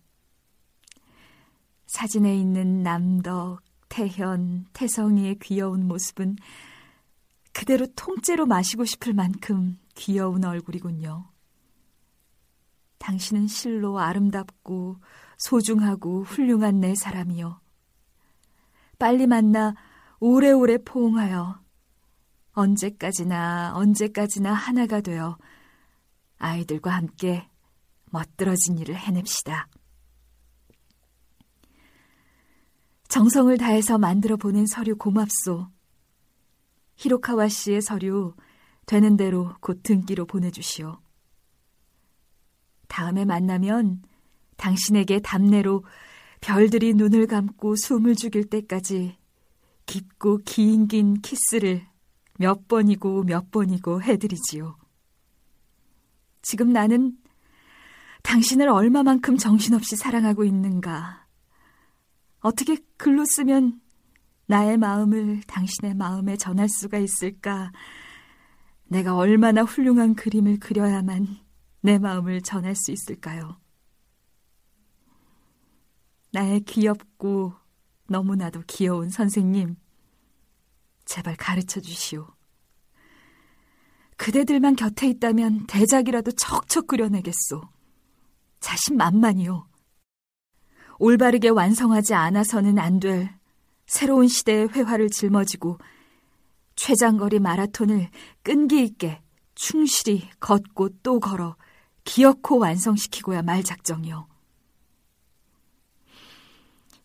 사진에 1.87 2.37
있는 2.37 2.83
남덕, 2.83 3.63
태현, 3.89 4.67
태성이의 4.73 5.39
귀여운 5.41 5.87
모습은 5.87 6.35
그대로 7.53 7.87
통째로 7.95 8.45
마시고 8.47 8.85
싶을 8.85 9.15
만큼 9.15 9.79
귀여운 9.95 10.45
얼굴이군요. 10.45 11.36
당신은 13.07 13.47
실로 13.47 14.01
아름답고 14.01 14.97
소중하고 15.37 16.25
훌륭한 16.25 16.81
내 16.81 16.97
사람이요. 16.97 17.61
빨리 18.99 19.29
만나 19.29 19.77
오래오래 20.19 20.79
포옹하여 20.79 21.61
언제까지나 22.51 23.75
언제까지나 23.77 24.53
하나가 24.53 25.01
되어 25.01 25.39
아이들과 26.39 26.91
함께 26.91 27.49
멋들어진 28.11 28.77
일을 28.79 28.97
해냅시다. 28.97 29.69
정성을 33.07 33.57
다해서 33.57 33.99
만들어 33.99 34.37
보낸 34.37 34.67
서류 34.67 34.97
고맙소. 34.97 35.69
히로카와 36.97 37.47
씨의 37.47 37.83
서류 37.83 38.35
되는 38.85 39.17
대로 39.17 39.55
곧 39.61 39.85
등기로 39.85 40.27
보내주시오. 40.27 41.06
다음에 42.89 43.25
만나면 43.25 44.03
당신에게 44.57 45.21
답례로 45.21 45.85
별들이 46.41 46.95
눈을 46.95 47.27
감고 47.27 47.77
숨을 47.77 48.15
죽일 48.15 48.45
때까지 48.49 49.17
깊고 49.87 50.39
긴긴 50.39 51.21
키스를 51.21 51.87
몇 52.39 52.69
번이고 52.69 53.25
몇 53.25 53.51
번이고 53.51 54.03
해드리지요. 54.03 54.77
지금 56.43 56.73
나는 56.73 57.17
당신을 58.23 58.69
얼마만큼 58.69 59.37
정신없이 59.37 59.97
사랑하고 59.97 60.45
있는가. 60.45 61.27
어떻게 62.41 62.77
글로 62.97 63.25
쓰면 63.25 63.81
나의 64.47 64.77
마음을 64.77 65.41
당신의 65.47 65.95
마음에 65.95 66.37
전할 66.37 66.69
수가 66.69 66.99
있을까? 66.99 67.73
내가 68.85 69.17
얼마나 69.17 69.63
훌륭한 69.63 70.15
그림을 70.15 70.59
그려야만 70.61 71.46
내 71.87 72.01
마음을 72.01 72.43
전할 72.43 72.75
수 72.75 72.91
있을까요? 72.91 73.61
나의 76.33 76.63
귀엽고 76.63 77.55
너무나도 78.09 78.65
귀여운 78.67 79.09
선생님, 79.09 79.77
제발 81.05 81.37
가르쳐 81.37 81.81
주시오. 81.81 82.27
그대들만 84.17 84.75
곁에 84.75 85.09
있다면 85.11 85.69
대작이라도 85.69 86.33
척척 86.33 86.89
그려내겠소. 86.89 87.63
자신만만이요. 88.59 89.69
올바르게 90.99 91.51
완성하지 91.51 92.15
않아서는 92.15 92.81
안 92.81 92.99
될 92.99 93.33
새로운 93.87 94.27
시대의 94.27 94.71
회화를 94.71 95.09
짊어지고 95.09 95.79
최장거리 96.75 97.39
마라톤을 97.39 98.11
끈기 98.43 98.83
있게 98.83 99.23
충실히 99.55 100.29
걷고 100.41 100.89
또 101.05 101.21
걸어 101.21 101.55
기어코 102.07 102.59
완성시키고야 102.59 103.43
말 103.43 103.63
작정이요. 103.63 104.27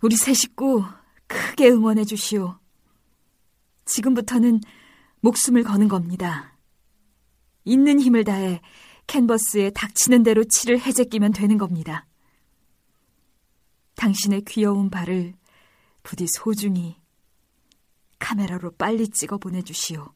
우리 0.02 0.16
새 0.16 0.34
식구 0.34 0.86
크게 1.28 1.70
응원해 1.70 2.06
주시오. 2.06 2.60
지금부터는 3.86 4.62
목숨을 5.20 5.64
거는 5.64 5.90
겁니다. 5.90 6.58
있는 7.66 8.00
힘을 8.00 8.24
다해 8.24 8.62
캔버스에 9.08 9.72
닥치는 9.72 10.24
대로 10.24 10.44
칠을 10.46 10.80
해제 10.80 11.04
끼면 11.04 11.34
되는 11.34 11.58
겁니다. 11.58 12.08
당신의 13.96 14.44
귀여운 14.48 14.90
발을 14.90 15.34
부디 16.04 16.26
소중히 16.28 16.96
카메라로 18.20 18.72
빨리 18.78 19.10
찍어 19.10 19.40
보내주시오. 19.40 20.14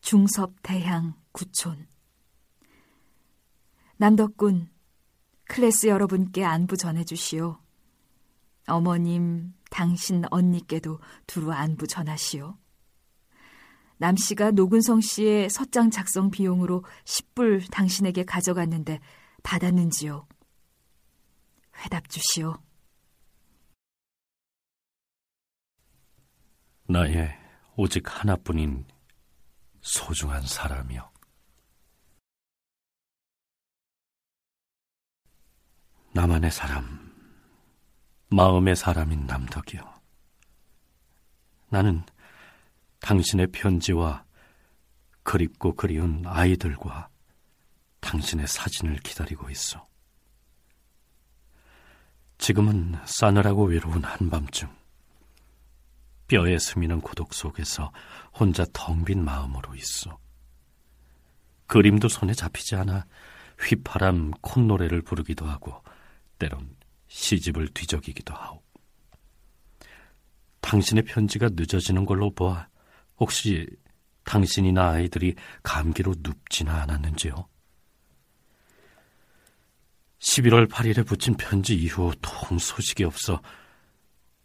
중섭 0.00 0.54
대향 0.62 1.14
구촌 1.32 1.86
남덕군 3.98 4.68
클래스 5.48 5.86
여러분께 5.86 6.44
안부 6.44 6.76
전해주시오. 6.76 7.58
어머님, 8.66 9.54
당신 9.70 10.24
언니께도 10.30 10.98
두루 11.26 11.52
안부 11.52 11.86
전하시오. 11.86 12.58
남 13.98 14.16
씨가 14.16 14.50
노근성 14.50 15.00
씨의 15.00 15.48
서장 15.48 15.90
작성 15.90 16.30
비용으로 16.30 16.84
10불 17.04 17.70
당신에게 17.70 18.24
가져갔는데 18.24 19.00
받았는지요? 19.42 20.26
회답 21.78 22.08
주시오. 22.10 22.58
나의 26.88 27.34
오직 27.76 28.04
하나뿐인 28.06 28.84
소중한 29.80 30.42
사람이여. 30.42 31.15
나만의 36.16 36.50
사람, 36.50 37.12
마음의 38.30 38.74
사람인 38.74 39.26
남덕이여. 39.26 40.00
나는 41.68 42.04
당신의 43.00 43.48
편지와 43.48 44.24
그립고 45.22 45.74
그리운 45.74 46.24
아이들과 46.26 47.10
당신의 48.00 48.46
사진을 48.48 48.96
기다리고 49.00 49.50
있어. 49.50 49.86
지금은 52.38 52.98
싸늘하고 53.04 53.64
외로운 53.66 54.02
한밤중, 54.02 54.74
뼈에 56.28 56.58
스미는 56.58 57.02
고독 57.02 57.34
속에서 57.34 57.92
혼자 58.32 58.64
텅 58.72 59.04
빈 59.04 59.22
마음으로 59.22 59.74
있어. 59.74 60.18
그림도 61.66 62.08
손에 62.08 62.32
잡히지 62.32 62.74
않아 62.74 63.04
휘파람 63.60 64.30
콧노래를 64.40 65.02
부르기도 65.02 65.44
하고 65.44 65.84
때론 66.38 66.76
시집을 67.08 67.68
뒤적이기도 67.68 68.34
하오. 68.34 68.62
당신의 70.60 71.04
편지가 71.04 71.50
늦어지는 71.52 72.04
걸로 72.04 72.30
보아 72.34 72.68
혹시 73.18 73.66
당신이나 74.24 74.90
아이들이 74.90 75.34
감기로 75.62 76.14
눕지나 76.18 76.82
않았는지요? 76.82 77.48
11월 80.18 80.68
8일에 80.68 81.06
붙인 81.06 81.36
편지 81.36 81.76
이후 81.76 82.12
통 82.20 82.58
소식이 82.58 83.04
없어 83.04 83.40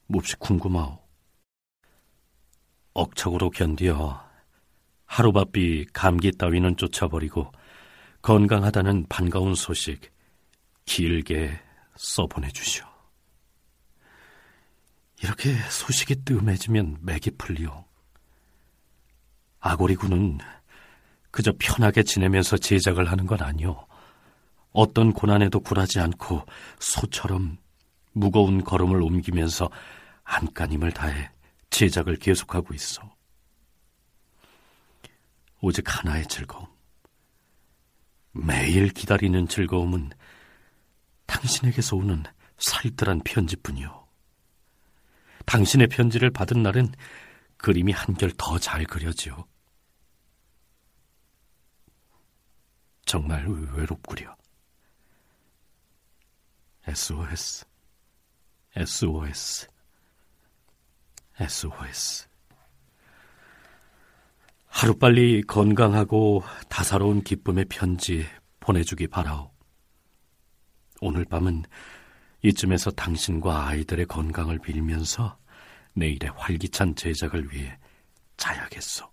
몹시 0.06 0.36
궁금하오. 0.36 1.01
억척으로 2.93 3.49
견디어 3.49 4.21
하루바삐 5.06 5.88
감기 5.93 6.32
따위는 6.32 6.75
쫓아버리고 6.75 7.51
건강하다는 8.21 9.08
반가운 9.10 9.56
소식 9.56 10.13
길게 10.86 11.60
써보내주시오. 12.01 12.85
이렇게 15.23 15.53
소식이 15.69 16.25
뜸해지면 16.25 16.97
맥이 17.01 17.31
풀리오. 17.37 17.85
아고리 19.59 19.95
군은 19.95 20.39
그저 21.29 21.53
편하게 21.59 22.01
지내면서 22.03 22.57
제작을 22.57 23.11
하는 23.11 23.27
건 23.27 23.41
아니오. 23.41 23.87
어떤 24.71 25.13
고난에도 25.13 25.59
굴하지 25.59 25.99
않고 25.99 26.45
소처럼 26.79 27.57
무거운 28.13 28.63
걸음을 28.63 29.01
옮기면서 29.01 29.69
안간힘을 30.23 30.91
다해 30.91 31.29
제작을 31.69 32.15
계속하고 32.17 32.73
있어. 32.73 33.15
오직 35.61 35.85
하나의 35.87 36.25
즐거움. 36.27 36.67
매일 38.31 38.89
기다리는 38.89 39.47
즐거움은 39.47 40.09
당신에게서 41.31 41.95
오는 41.95 42.23
살뜰한 42.57 43.21
편지뿐이요. 43.23 44.05
당신의 45.45 45.87
편지를 45.87 46.29
받은 46.29 46.61
날은 46.61 46.91
그림이 47.57 47.93
한결 47.93 48.31
더 48.37 48.59
잘 48.59 48.83
그려지요. 48.83 49.45
정말 53.05 53.47
외롭구려. 53.47 54.35
SOS, 56.87 57.65
SOS, 58.75 59.67
SOS. 61.39 62.27
하루빨리 64.67 65.43
건강하고 65.43 66.43
다사로운 66.69 67.23
기쁨의 67.23 67.65
편지 67.65 68.25
보내주기 68.59 69.07
바라오. 69.07 69.50
오늘 71.01 71.25
밤은 71.25 71.63
이쯤에서 72.43 72.91
당신과 72.91 73.67
아이들의 73.67 74.05
건강을 74.05 74.59
빌면서 74.59 75.37
내일의 75.93 76.31
활기찬 76.35 76.95
제작을 76.95 77.51
위해 77.51 77.77
자야겠소. 78.37 79.11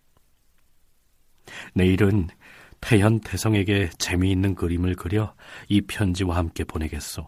내일은 1.73 2.29
태현 2.81 3.21
태성에게 3.21 3.91
재미있는 3.99 4.55
그림을 4.55 4.95
그려 4.97 5.35
이 5.69 5.81
편지와 5.81 6.37
함께 6.37 6.63
보내겠소. 6.63 7.27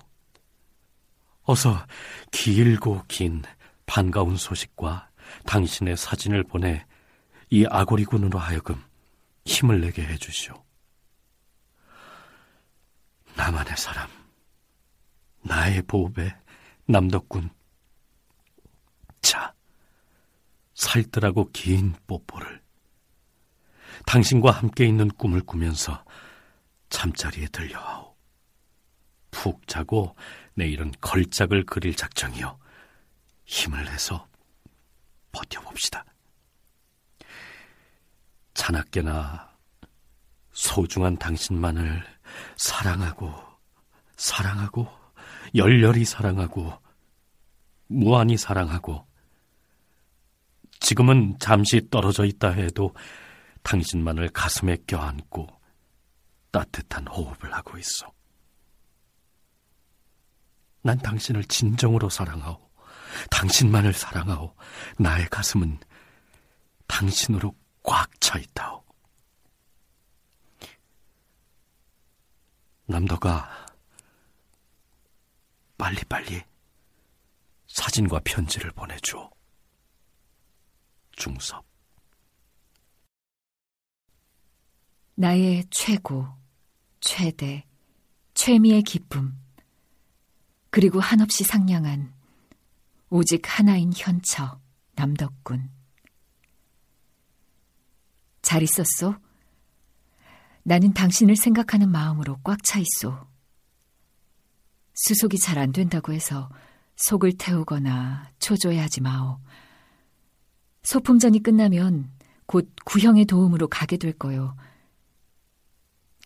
어서 1.42 1.87
길고 2.31 3.03
긴 3.09 3.42
반가운 3.87 4.37
소식과 4.37 5.11
당신의 5.46 5.96
사진을 5.96 6.44
보내 6.44 6.85
이 7.49 7.66
아고리군으로 7.68 8.38
하여금 8.38 8.81
힘을 9.46 9.81
내게 9.81 10.05
해주시오. 10.05 10.55
나만의 13.37 13.77
사람, 13.77 14.20
나의 15.42 15.83
보배, 15.83 16.37
남덕군. 16.87 17.50
자, 19.22 19.55
살뜰하고 20.74 21.50
긴 21.53 21.94
뽀뽀를 22.07 22.61
당신과 24.07 24.50
함께 24.50 24.87
있는 24.87 25.09
꿈을 25.09 25.42
꾸면서 25.42 26.05
잠자리에 26.88 27.46
들려하오. 27.48 28.16
푹 29.31 29.66
자고 29.66 30.16
내일은 30.55 30.92
걸작을 31.00 31.64
그릴 31.64 31.94
작정이요. 31.94 32.59
힘을 33.44 33.85
내서 33.85 34.26
버텨봅시다. 35.33 36.05
자나깨나 38.55 39.50
소중한 40.53 41.16
당신만을 41.16 42.05
사랑하고, 42.57 43.33
사랑하고, 44.16 45.00
열렬히 45.55 46.05
사랑하고, 46.05 46.73
무한히 47.89 48.37
사랑하고, 48.37 49.07
지금은 50.81 51.37
잠시 51.39 51.89
떨어져 51.91 52.25
있다 52.25 52.51
해도 52.51 52.95
당신만을 53.63 54.31
가슴에 54.31 54.77
껴안고 54.87 55.47
따뜻한 56.51 57.07
호흡을 57.07 57.53
하고 57.55 57.79
있어. 57.79 58.13
난 60.83 60.99
당신을 60.99 61.45
진정으로 61.45 62.09
사랑하오. 62.09 62.71
당신만을 63.31 63.93
사랑하오. 63.93 64.55
나의 64.99 65.29
가슴은 65.29 65.79
당신으로 66.87 67.55
꽉 67.83 68.09
차 68.21 68.39
있다오. 68.39 68.83
남더가 72.87 73.67
빨리빨리 75.81 76.43
사진과 77.66 78.21
편지를 78.23 78.71
보내줘. 78.73 79.31
중섭. 81.12 81.64
나의 85.14 85.64
최고, 85.71 86.29
최대, 87.01 87.64
최미의 88.35 88.83
기쁨, 88.83 89.35
그리고 90.69 91.01
한없이 91.01 91.45
상냥한 91.45 92.12
오직 93.09 93.43
하나인 93.47 93.90
현처, 93.97 94.61
남덕군. 94.97 95.71
잘 98.43 98.62
있었소? 98.62 99.14
나는 100.62 100.93
당신을 100.93 101.37
생각하는 101.37 101.90
마음으로 101.90 102.38
꽉 102.45 102.62
차 102.62 102.79
있소. 102.79 103.30
수속이 105.03 105.39
잘 105.39 105.59
안 105.59 105.73
된다고 105.73 106.13
해서 106.13 106.51
속을 106.97 107.39
태우거나 107.39 108.31
초조해하지 108.39 109.01
마오. 109.01 109.39
소품전이 110.83 111.43
끝나면 111.43 112.11
곧 112.47 112.71
구형의 112.85 113.25
도움으로 113.25 113.69
가게 113.69 113.97
될 113.97 114.13
거요. 114.13 114.57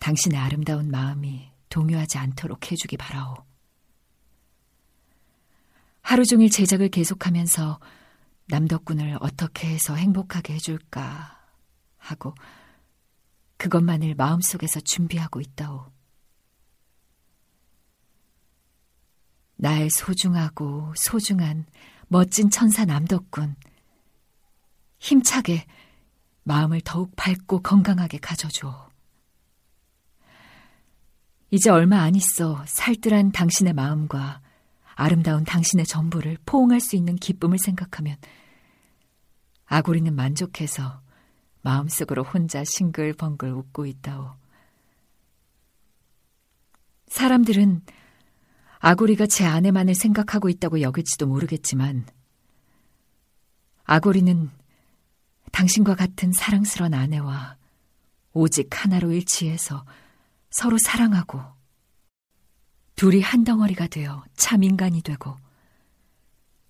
당신의 0.01 0.37
아름다운 0.37 0.91
마음이 0.91 1.49
동요하지 1.69 2.17
않도록 2.17 2.71
해주기 2.71 2.97
바라오. 2.97 3.35
하루 6.01 6.25
종일 6.25 6.49
제작을 6.49 6.89
계속하면서 6.89 7.79
남덕군을 8.47 9.17
어떻게 9.21 9.69
해서 9.69 9.95
행복하게 9.95 10.53
해줄까 10.55 11.39
하고 11.97 12.35
그것만을 13.57 14.15
마음속에서 14.15 14.81
준비하고 14.81 15.39
있다오. 15.39 15.94
나의 19.57 19.89
소중하고 19.89 20.93
소중한 20.95 21.65
멋진 22.07 22.49
천사 22.49 22.85
남덕군. 22.85 23.55
힘차게 24.99 25.65
마음을 26.43 26.81
더욱 26.81 27.15
밝고 27.15 27.61
건강하게 27.61 28.19
가져줘. 28.19 28.89
이제 31.51 31.69
얼마 31.69 32.01
안 32.01 32.15
있어 32.15 32.63
살뜰한 32.67 33.31
당신의 33.31 33.73
마음과 33.73 34.41
아름다운 34.95 35.43
당신의 35.43 35.85
전부를 35.85 36.37
포옹할 36.45 36.79
수 36.79 36.95
있는 36.95 37.15
기쁨을 37.15 37.57
생각하면 37.59 38.17
아고리는 39.65 40.13
만족해서 40.15 41.01
마음속으로 41.61 42.23
혼자 42.23 42.63
싱글벙글 42.63 43.51
웃고 43.51 43.85
있다오. 43.85 44.35
사람들은 47.07 47.81
아고리가 48.85 49.25
제 49.25 49.45
아내만을 49.45 49.95
생각하고 49.95 50.47
있다고 50.47 50.81
여길지도 50.81 51.25
모르겠지만 51.25 52.05
아고리는 53.83 54.51
당신과 55.51 55.95
같은 55.95 56.31
사랑스런 56.31 56.93
아내와 56.93 57.57
오직 58.33 58.67
하나로 58.71 59.11
일치해서 59.11 59.85
서로 60.51 60.77
사랑하고 60.77 61.41
둘이 62.95 63.21
한 63.21 63.43
덩어리가 63.43 63.87
되어 63.87 64.23
참 64.35 64.61
인간이 64.61 65.01
되고 65.01 65.35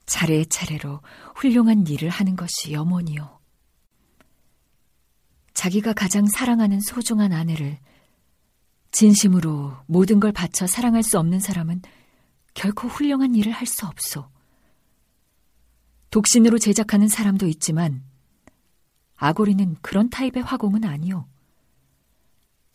차례차례로 0.06 1.01
훌륭한 1.36 1.86
일을 1.86 2.08
하는 2.08 2.38
것이 2.38 2.71
염원이요. 2.71 3.41
자기가 5.54 5.91
가장 5.91 6.28
사랑하는 6.28 6.80
소중한 6.80 7.34
아내를 7.34 7.78
진심으로 8.91 9.75
모든 9.86 10.21
걸 10.21 10.32
바쳐 10.32 10.65
사랑할 10.65 11.04
수 11.04 11.19
없는 11.19 11.41
사람은 11.41 11.82
결코 12.56 12.88
훌륭한 12.88 13.36
일을 13.36 13.52
할 13.52 13.68
수 13.68 13.86
없소. 13.86 14.28
독신으로 16.10 16.58
제작하는 16.58 17.08
사람도 17.08 17.46
있지만 17.48 18.04
아고리는 19.18 19.76
그런 19.82 20.10
타입의 20.10 20.41
화공은 20.44 20.84
아니오. 20.86 21.28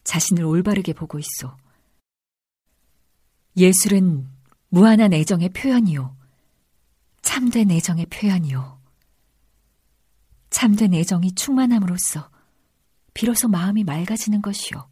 자신을 0.04 0.44
올바르게 0.44 0.92
보고 0.92 1.18
있어 1.18 1.56
예술은 3.56 4.28
무한한 4.68 5.12
애정의 5.12 5.50
표현이요. 5.50 6.16
참된 7.22 7.70
애정의 7.70 8.06
표현이요. 8.06 8.80
참된 10.50 10.94
애정이 10.94 11.34
충만함으로써 11.34 12.30
비로소 13.14 13.48
마음이 13.48 13.84
맑아지는 13.84 14.42
것이요. 14.42 14.88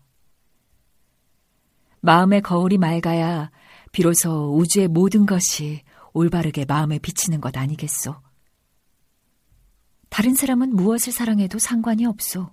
마음의 2.00 2.42
거울이 2.42 2.78
맑아야 2.78 3.50
비로소 3.92 4.56
우주의 4.56 4.88
모든 4.88 5.26
것이 5.26 5.82
올바르게 6.12 6.64
마음에 6.64 6.98
비치는 6.98 7.40
것 7.40 7.56
아니겠소. 7.56 8.20
다른 10.08 10.34
사람은 10.34 10.74
무엇을 10.74 11.12
사랑해도 11.12 11.58
상관이 11.58 12.06
없소. 12.06 12.50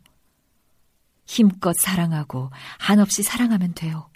힘껏 1.25 1.75
사랑하고 1.79 2.51
한없이 2.77 3.23
사랑하면 3.23 3.73
돼요. 3.73 4.09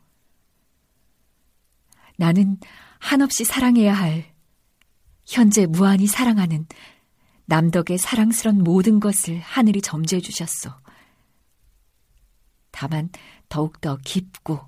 나는 2.18 2.58
한없이 3.00 3.46
사랑해야 3.46 3.94
할 3.94 4.34
현재 5.26 5.66
무한히 5.66 6.06
사랑하는 6.06 6.68
남덕의 7.46 7.98
사랑스런 7.98 8.64
모든 8.64 9.00
것을 9.00 9.40
하늘이 9.40 9.82
점지해 9.82 10.22
주셨어. 10.22 10.78
다만 12.72 13.10
더욱더 13.48 13.98
깊고 14.04 14.60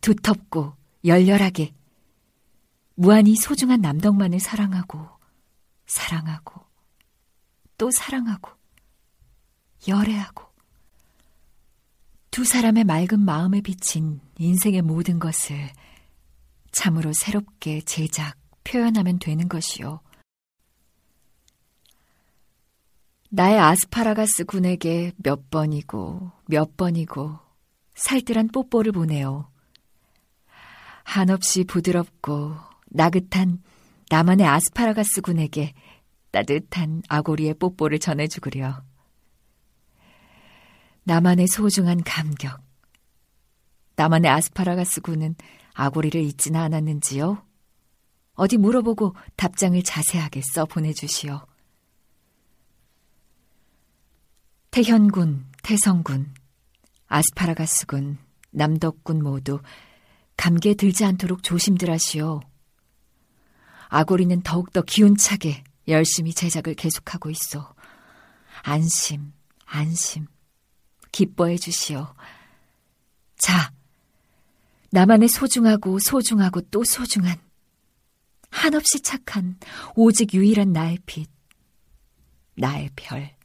두텁고 0.00 0.79
열렬하게 1.04 1.74
무한히 2.94 3.36
소중한 3.36 3.80
남덕만을 3.80 4.40
사랑하고 4.40 5.08
사랑하고 5.86 6.60
또 7.78 7.90
사랑하고 7.90 8.50
열애하고 9.88 10.44
두 12.30 12.44
사람의 12.44 12.84
맑은 12.84 13.20
마음에 13.20 13.60
비친 13.60 14.20
인생의 14.38 14.82
모든 14.82 15.18
것을 15.18 15.70
참으로 16.70 17.12
새롭게 17.12 17.80
제작, 17.82 18.36
표현하면 18.62 19.18
되는 19.18 19.48
것이요. 19.48 20.00
나의 23.30 23.58
아스파라가스 23.58 24.44
군에게 24.44 25.12
몇 25.16 25.50
번이고 25.50 26.30
몇 26.46 26.76
번이고 26.76 27.38
살뜰한 27.94 28.48
뽀뽀를 28.48 28.92
보내요. 28.92 29.49
한없이 31.04 31.64
부드럽고 31.64 32.56
나긋한 32.86 33.62
나만의 34.10 34.46
아스파라가스 34.46 35.20
군에게 35.20 35.72
따뜻한 36.30 37.02
아고리의 37.08 37.54
뽀뽀를 37.54 37.98
전해주구려. 37.98 38.82
나만의 41.04 41.48
소중한 41.48 42.02
감격. 42.04 42.62
나만의 43.96 44.30
아스파라가스군은 44.30 45.34
아고리를 45.74 46.20
잊지는 46.20 46.60
않았는지요? 46.60 47.44
어디 48.34 48.56
물어보고 48.56 49.14
답장을 49.36 49.82
자세하게 49.82 50.40
써 50.54 50.64
보내주시오. 50.64 51.46
태현군, 54.70 55.46
태성군, 55.62 56.32
아스파라가스군, 57.08 58.18
남덕군 58.50 59.22
모두 59.22 59.60
감기에 60.40 60.72
들지 60.72 61.04
않도록 61.04 61.42
조심들 61.42 61.90
하시오. 61.90 62.40
아고리는 63.88 64.40
더욱더 64.40 64.80
기운차게 64.80 65.62
열심히 65.88 66.32
제작을 66.32 66.76
계속하고 66.76 67.28
있어. 67.28 67.74
안심, 68.62 69.34
안심. 69.66 70.28
기뻐해 71.12 71.58
주시오. 71.58 72.14
자, 73.36 73.70
나만의 74.92 75.28
소중하고 75.28 75.98
소중하고 75.98 76.62
또 76.70 76.84
소중한, 76.84 77.36
한없이 78.50 79.00
착한, 79.00 79.58
오직 79.94 80.32
유일한 80.32 80.72
나의 80.72 81.00
빛, 81.04 81.28
나의 82.56 82.88
별, 82.96 83.36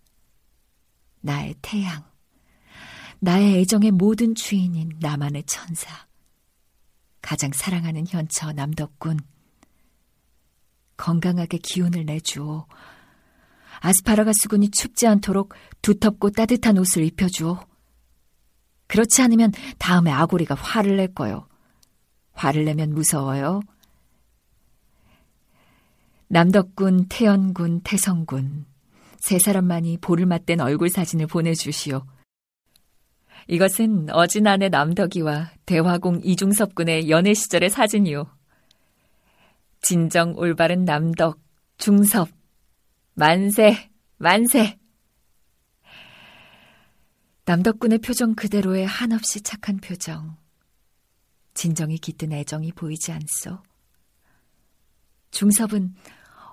나의 1.20 1.56
태양, 1.62 2.06
나의 3.20 3.60
애정의 3.60 3.92
모든 3.92 4.34
주인인 4.34 4.94
나만의 5.02 5.44
천사, 5.44 6.06
가장 7.26 7.50
사랑하는 7.52 8.06
현처 8.08 8.52
남덕군, 8.52 9.18
건강하게 10.96 11.58
기운을 11.58 12.06
내주오. 12.06 12.68
아스파라가스군이 13.80 14.70
춥지 14.70 15.08
않도록 15.08 15.56
두텁고 15.82 16.30
따뜻한 16.30 16.78
옷을 16.78 17.04
입혀주오. 17.04 17.60
그렇지 18.86 19.24
않으면 19.24 19.54
다음에 19.80 20.12
아고리가 20.12 20.54
화를 20.54 20.98
낼 20.98 21.16
거요. 21.16 21.48
화를 22.34 22.64
내면 22.64 22.94
무서워요. 22.94 23.62
남덕군, 26.28 27.08
태연군, 27.10 27.82
태성군 27.84 28.68
세 29.18 29.40
사람만이 29.40 29.98
볼을 29.98 30.28
맞댄 30.28 30.60
얼굴 30.60 30.90
사진을 30.90 31.26
보내주시오. 31.26 32.06
이것은 33.48 34.10
어진안의 34.10 34.72
남덕이와 34.72 35.52
대화공 35.66 36.20
이중섭 36.24 36.74
군의 36.74 37.10
연애 37.10 37.34
시절의 37.34 37.70
사진이오. 37.70 38.26
진정 39.82 40.36
올바른 40.36 40.84
남덕, 40.84 41.40
중섭, 41.78 42.30
만세, 43.14 43.92
만세! 44.18 44.80
남덕군의 47.46 48.00
표정 48.00 48.34
그대로의 48.34 48.88
한없이 48.88 49.42
착한 49.42 49.78
표정. 49.78 50.38
진정이 51.54 52.00
깃든 52.00 52.32
애정이 52.32 52.72
보이지 52.72 53.12
않소. 53.12 53.62
중섭은 55.30 55.94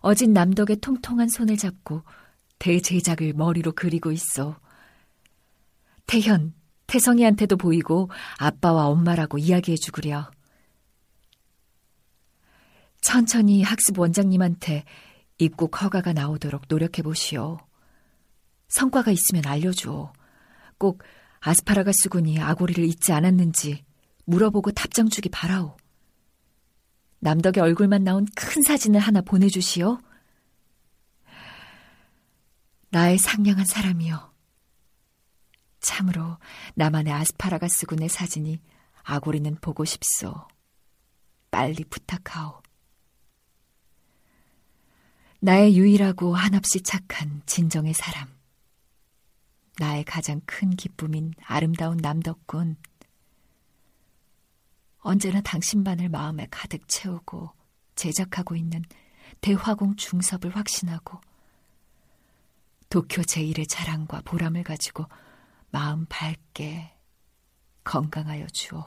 어진 0.00 0.34
남덕의 0.34 0.76
통통한 0.82 1.28
손을 1.28 1.56
잡고 1.56 2.02
대제작을 2.58 3.32
머리로 3.32 3.72
그리고 3.72 4.12
있어. 4.12 4.60
태현, 6.06 6.52
태성이한테도 6.86 7.56
보이고 7.56 8.10
아빠와 8.38 8.86
엄마라고 8.86 9.38
이야기해 9.38 9.76
주구려. 9.76 10.30
천천히 13.00 13.62
학습 13.62 13.98
원장님한테 13.98 14.84
입국 15.38 15.82
허가가 15.82 16.12
나오도록 16.12 16.62
노력해 16.68 17.02
보시오. 17.02 17.58
성과가 18.68 19.10
있으면 19.10 19.46
알려줘. 19.46 20.12
꼭 20.78 21.02
아스파라가스 21.40 22.08
군이 22.08 22.40
아고리를 22.40 22.84
잊지 22.84 23.12
않았는지 23.12 23.84
물어보고 24.24 24.70
답장 24.72 25.08
주기 25.08 25.28
바라오. 25.28 25.76
남덕의 27.18 27.62
얼굴만 27.62 28.04
나온 28.04 28.26
큰 28.36 28.62
사진을 28.62 29.00
하나 29.00 29.20
보내주시오. 29.20 29.98
나의 32.90 33.18
상냥한 33.18 33.64
사람이여. 33.64 34.31
참으로 35.82 36.38
나만의 36.74 37.12
아스파라가스 37.12 37.86
군의 37.86 38.08
사진이 38.08 38.60
아고리는 39.02 39.54
보고 39.60 39.84
싶소. 39.84 40.32
빨리 41.50 41.84
부탁하오. 41.84 42.62
나의 45.40 45.76
유일하고 45.76 46.34
한없이 46.34 46.80
착한 46.82 47.42
진정의 47.46 47.94
사람. 47.94 48.28
나의 49.78 50.04
가장 50.04 50.40
큰 50.46 50.70
기쁨인 50.70 51.34
아름다운 51.44 51.96
남덕군. 51.96 52.76
언제나 54.98 55.40
당신만을 55.40 56.08
마음에 56.08 56.46
가득 56.48 56.86
채우고 56.86 57.50
제작하고 57.96 58.54
있는 58.54 58.84
대화공 59.40 59.96
중섭을 59.96 60.54
확신하고 60.54 61.20
도쿄 62.88 63.22
제1의 63.22 63.68
자랑과 63.68 64.20
보람을 64.24 64.62
가지고 64.62 65.06
마음 65.72 66.04
밝게 66.04 66.92
건강하여 67.82 68.46
주오. 68.48 68.84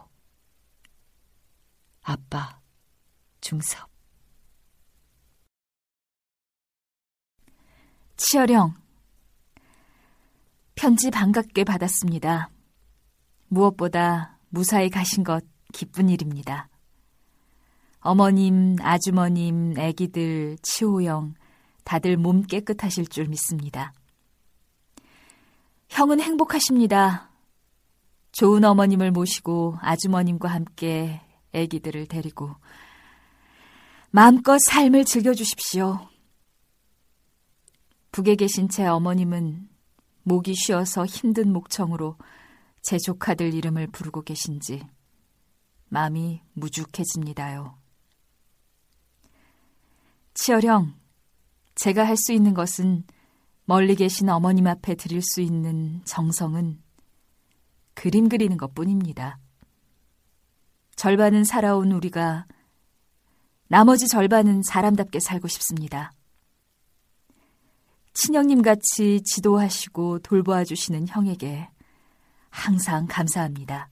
아빠 2.04 2.62
중섭 3.42 3.90
치어령. 8.18 8.76
편지 10.76 11.10
반갑게 11.10 11.64
받았습니다. 11.64 12.52
무엇보다 13.48 14.38
무사히 14.50 14.92
가신 14.92 15.24
것 15.24 15.44
기쁜 15.74 16.08
일입니다. 16.08 16.70
어머님, 18.00 18.76
아주머님, 18.80 19.74
애기들, 19.80 20.58
치호영, 20.62 21.34
다들 21.84 22.18
몸 22.18 22.44
깨끗하실 22.44 23.08
줄 23.08 23.28
믿습니다. 23.28 23.92
형은 25.96 26.20
행복하십니다. 26.20 27.32
좋은 28.34 28.66
어머님을 28.66 29.12
모시고 29.12 29.78
아주머님과 29.80 30.50
함께 30.50 31.22
애기들을 31.54 32.08
데리고 32.08 32.54
마음껏 34.12 34.60
삶을 34.60 35.06
즐겨주십시오. 35.06 36.06
북에 38.12 38.36
계신 38.36 38.68
제 38.68 38.86
어머님은 38.86 39.70
목이 40.24 40.54
쉬어서 40.56 41.06
힘든 41.06 41.54
목청으로 41.54 42.18
제 42.82 42.98
조카들 42.98 43.54
이름을 43.54 43.88
부르고 43.88 44.24
계신지 44.24 44.86
마음이 45.88 46.42
무죽해집니다요. 46.52 47.78
치어령, 50.34 50.94
제가 51.76 52.06
할 52.06 52.18
수 52.18 52.34
있는 52.34 52.54
것은 52.54 53.06
멀리 53.66 53.96
계신 53.96 54.30
어머님 54.30 54.68
앞에 54.68 54.94
드릴 54.96 55.22
수 55.24 55.42
있는 55.42 56.02
정성은 56.06 56.80
그림 57.96 58.30
그리는 58.30 58.58
것 58.58 58.76
뿐입니다. 58.76 59.40
절반은 60.96 61.44
살아온 61.44 61.92
우리가 61.92 62.46
나머지 63.68 64.08
절반은 64.08 64.62
사람답게 64.64 65.20
살고 65.20 65.48
싶습니다. 65.48 66.12
친형님 68.14 68.62
같이 68.62 69.22
지도하시고 69.24 70.20
돌보아 70.20 70.64
주시는 70.64 71.08
형에게 71.08 71.68
항상 72.50 73.08
감사합니다. 73.10 73.90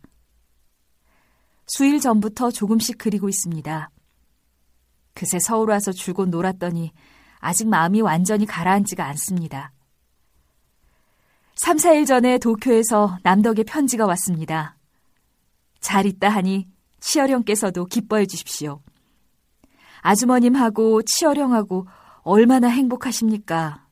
수일 1.66 2.00
전부터 2.00 2.52
조금씩 2.52 2.98
그리고 3.00 3.28
있습니다. 3.28 3.90
그새 5.14 5.40
서울 5.40 5.72
와서 5.72 5.92
줄곧 5.92 6.30
놀았더니 6.30 6.92
아직 7.43 7.67
마음이 7.67 7.99
완전히 7.99 8.45
가라앉지가 8.45 9.06
않습니다. 9.06 9.73
3, 11.56 11.75
4일 11.75 12.08
전에 12.08 12.38
도쿄에서 12.38 13.17
남덕의 13.23 13.65
편지가 13.65 14.06
왔습니다. 14.06 14.77
잘 15.82 16.06
있다 16.06 16.29
하니 16.29 16.69
치어령께서도 17.01 17.86
기뻐해 17.88 18.27
주십시오. 18.27 18.82
아주머님하고 20.01 21.01
치어령하고 21.01 21.86
얼마나 22.21 22.69
행복하십니까? 22.69 23.88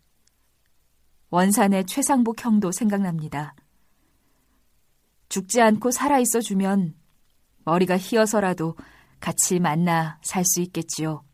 원산의 1.30 1.86
최상복 1.88 2.46
형도 2.46 2.72
생각납니다. 2.72 3.54
죽지 5.28 5.62
않고 5.62 5.92
살아있어 5.92 6.40
주면 6.40 6.96
머리가 7.66 7.98
휘어서라도 7.98 8.78
같이 9.20 9.60
만나 9.60 10.20
살 10.24 10.46
수 10.46 10.62
있겠지요. 10.62 11.26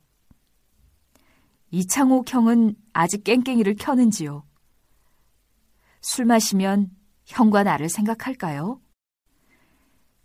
이창옥 1.71 2.33
형은 2.33 2.75
아직 2.93 3.23
깽깽이를 3.23 3.75
켜는지요. 3.77 4.43
술 6.01 6.25
마시면 6.25 6.89
형과 7.25 7.63
나를 7.63 7.89
생각할까요? 7.89 8.79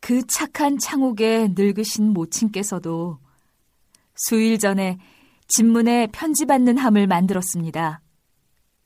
그 0.00 0.26
착한 0.26 0.78
창옥의 0.78 1.50
늙으신 1.56 2.12
모친께서도 2.12 3.18
수일 4.14 4.58
전에 4.58 4.98
집문에 5.48 6.08
편지 6.08 6.46
받는 6.46 6.78
함을 6.78 7.06
만들었습니다. 7.06 8.00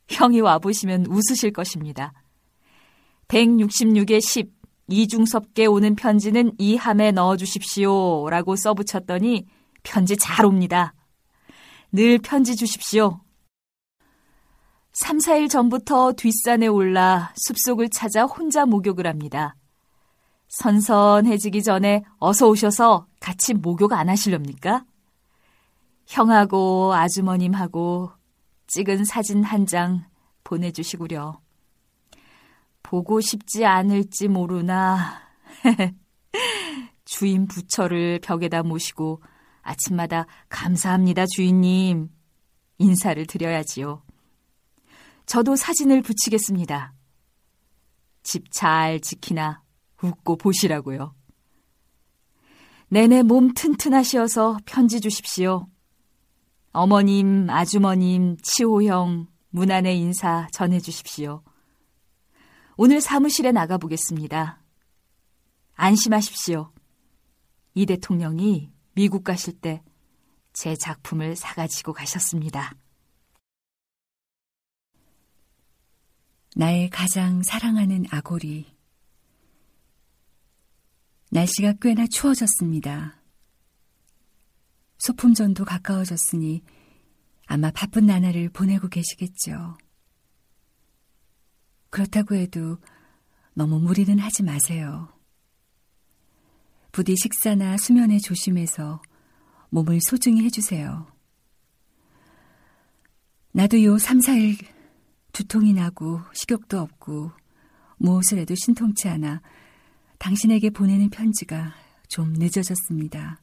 형이 0.08 0.40
와보시면 0.40 1.06
웃으실 1.06 1.52
것입니다. 1.52 2.12
166에 3.28 4.20
10, 4.20 4.52
이중섭께 4.88 5.66
오는 5.66 5.96
편지는 5.96 6.52
이 6.58 6.76
함에 6.76 7.12
넣어주십시오. 7.12 8.28
라고 8.30 8.56
써붙였더니 8.56 9.46
편지 9.82 10.16
잘 10.16 10.46
옵니다. 10.46 10.94
늘 11.96 12.18
편지 12.18 12.56
주십시오. 12.56 13.20
3, 14.92 15.16
4일 15.16 15.48
전부터 15.48 16.12
뒷산에 16.12 16.66
올라 16.66 17.32
숲속을 17.36 17.88
찾아 17.88 18.24
혼자 18.24 18.66
목욕을 18.66 19.06
합니다. 19.06 19.56
선선해지기 20.48 21.62
전에 21.62 22.04
어서 22.18 22.48
오셔서 22.48 23.06
같이 23.18 23.54
목욕 23.54 23.94
안 23.94 24.10
하실렵니까? 24.10 24.84
형하고 26.06 26.92
아주머님하고 26.92 28.10
찍은 28.66 29.06
사진 29.06 29.42
한 29.42 29.64
장 29.64 30.04
보내주시구려. 30.44 31.40
보고 32.82 33.22
싶지 33.22 33.64
않을지 33.64 34.28
모르나 34.28 35.22
주인 37.06 37.46
부처를 37.46 38.20
벽에다 38.22 38.64
모시고 38.64 39.22
아침마다 39.66 40.26
감사합니다 40.48 41.26
주인님 41.26 42.08
인사를 42.78 43.26
드려야지요. 43.26 44.02
저도 45.26 45.56
사진을 45.56 46.02
붙이겠습니다. 46.02 46.94
집 48.22 48.50
잘 48.50 49.00
지키나 49.00 49.62
웃고 50.02 50.36
보시라고요. 50.36 51.14
내내 52.88 53.22
몸 53.22 53.52
튼튼하시어서 53.52 54.58
편지 54.64 55.00
주십시오. 55.00 55.66
어머님, 56.70 57.48
아주머님, 57.50 58.36
치호형, 58.42 59.26
문안의 59.50 59.98
인사 59.98 60.46
전해 60.52 60.78
주십시오. 60.78 61.42
오늘 62.76 63.00
사무실에 63.00 63.50
나가보겠습니다. 63.50 64.62
안심하십시오. 65.74 66.70
이 67.74 67.86
대통령이 67.86 68.70
미국 68.96 69.22
가실 69.22 69.60
때 69.60 69.82
제 70.56 70.74
작품을 70.74 71.36
사가지고 71.36 71.92
가셨습니다. 71.92 72.74
나의 76.54 76.88
가장 76.88 77.42
사랑하는 77.42 78.06
아고리. 78.10 78.74
날씨가 81.30 81.74
꽤나 81.74 82.06
추워졌습니다. 82.06 83.20
소품전도 84.96 85.66
가까워졌으니 85.66 86.64
아마 87.44 87.70
바쁜 87.70 88.06
나날을 88.06 88.48
보내고 88.48 88.88
계시겠죠. 88.88 89.76
그렇다고 91.90 92.34
해도 92.34 92.78
너무 93.52 93.78
무리는 93.78 94.18
하지 94.18 94.42
마세요. 94.42 95.15
부디 96.96 97.14
식사나 97.14 97.76
수면에 97.76 98.18
조심해서 98.18 99.02
몸을 99.68 100.00
소중히 100.00 100.42
해주세요. 100.44 101.06
나도 103.52 103.82
요 103.82 103.98
3, 103.98 104.20
4일 104.20 104.56
두통이 105.32 105.74
나고 105.74 106.22
식욕도 106.32 106.80
없고 106.80 107.32
무엇을 107.98 108.38
해도 108.38 108.54
신통치 108.54 109.10
않아 109.10 109.42
당신에게 110.16 110.70
보내는 110.70 111.10
편지가 111.10 111.74
좀 112.08 112.32
늦어졌습니다. 112.32 113.42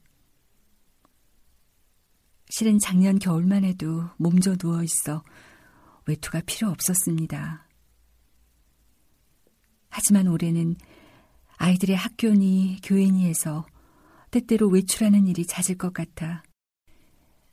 실은 2.48 2.80
작년 2.80 3.20
겨울만 3.20 3.62
해도 3.62 4.10
몸져 4.16 4.56
누워 4.56 4.82
있어 4.82 5.22
외투가 6.06 6.40
필요 6.44 6.70
없었습니다. 6.70 7.68
하지만 9.90 10.26
올해는 10.26 10.74
아이들의 11.56 11.96
학교니 11.96 12.78
교회니 12.82 13.26
해서 13.26 13.66
때때로 14.30 14.68
외출하는 14.68 15.26
일이 15.26 15.46
잦을 15.46 15.78
것 15.78 15.92
같아 15.92 16.42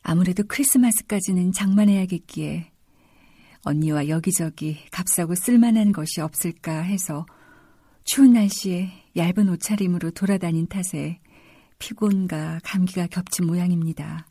아무래도 0.02 0.42
크리스마스까지는 0.44 1.52
장만해야겠기에 1.52 2.72
언니와 3.64 4.08
여기저기 4.08 4.78
값싸고 4.90 5.36
쓸만한 5.36 5.92
것이 5.92 6.20
없을까 6.20 6.80
해서 6.80 7.24
추운 8.04 8.32
날씨에 8.32 8.90
얇은 9.16 9.48
옷차림으로 9.48 10.10
돌아다닌 10.10 10.66
탓에 10.66 11.20
피곤과 11.78 12.60
감기가 12.64 13.06
겹친 13.06 13.46
모양입니다. 13.46 14.26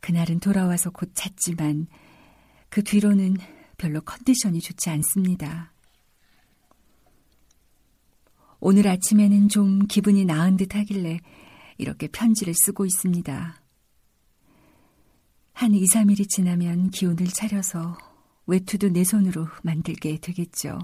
그날은 0.00 0.40
돌아와서 0.40 0.90
곧 0.90 1.10
잤지만 1.14 1.86
그 2.68 2.82
뒤로는 2.82 3.36
별로 3.78 4.00
컨디션이 4.00 4.60
좋지 4.60 4.90
않습니다. 4.90 5.71
오늘 8.64 8.86
아침에는 8.86 9.48
좀 9.48 9.88
기분이 9.88 10.24
나은 10.24 10.56
듯 10.56 10.76
하길래 10.76 11.18
이렇게 11.78 12.06
편지를 12.06 12.54
쓰고 12.54 12.86
있습니다. 12.86 13.60
한 15.52 15.74
2, 15.74 15.84
3일이 15.84 16.28
지나면 16.28 16.90
기운을 16.90 17.26
차려서 17.26 17.98
외투도 18.46 18.90
내 18.90 19.02
손으로 19.02 19.48
만들게 19.64 20.18
되겠죠. 20.18 20.78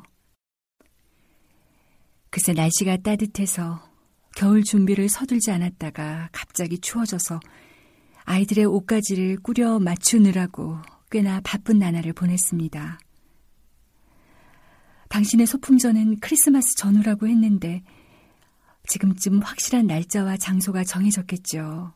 그새 2.31 2.53
날씨가 2.53 2.97
따뜻해서 2.97 3.89
겨울 4.35 4.65
준비를 4.65 5.09
서둘지 5.09 5.53
않았다가 5.53 6.31
갑자기 6.33 6.81
추워져서 6.81 7.39
아이들의 8.25 8.65
옷가지를 8.65 9.37
꾸려 9.37 9.79
맞추느라고 9.79 10.79
꽤나 11.13 11.41
바쁜 11.45 11.79
나날을 11.79 12.13
보냈습니다. 12.13 12.99
당신의 15.09 15.47
소품전은 15.47 16.21
크리스마스 16.21 16.75
전후라고 16.77 17.27
했는데 17.27 17.83
지금쯤 18.89 19.41
확실한 19.41 19.87
날짜와 19.87 20.37
장소가 20.37 20.85
정해졌겠죠. 20.85 21.93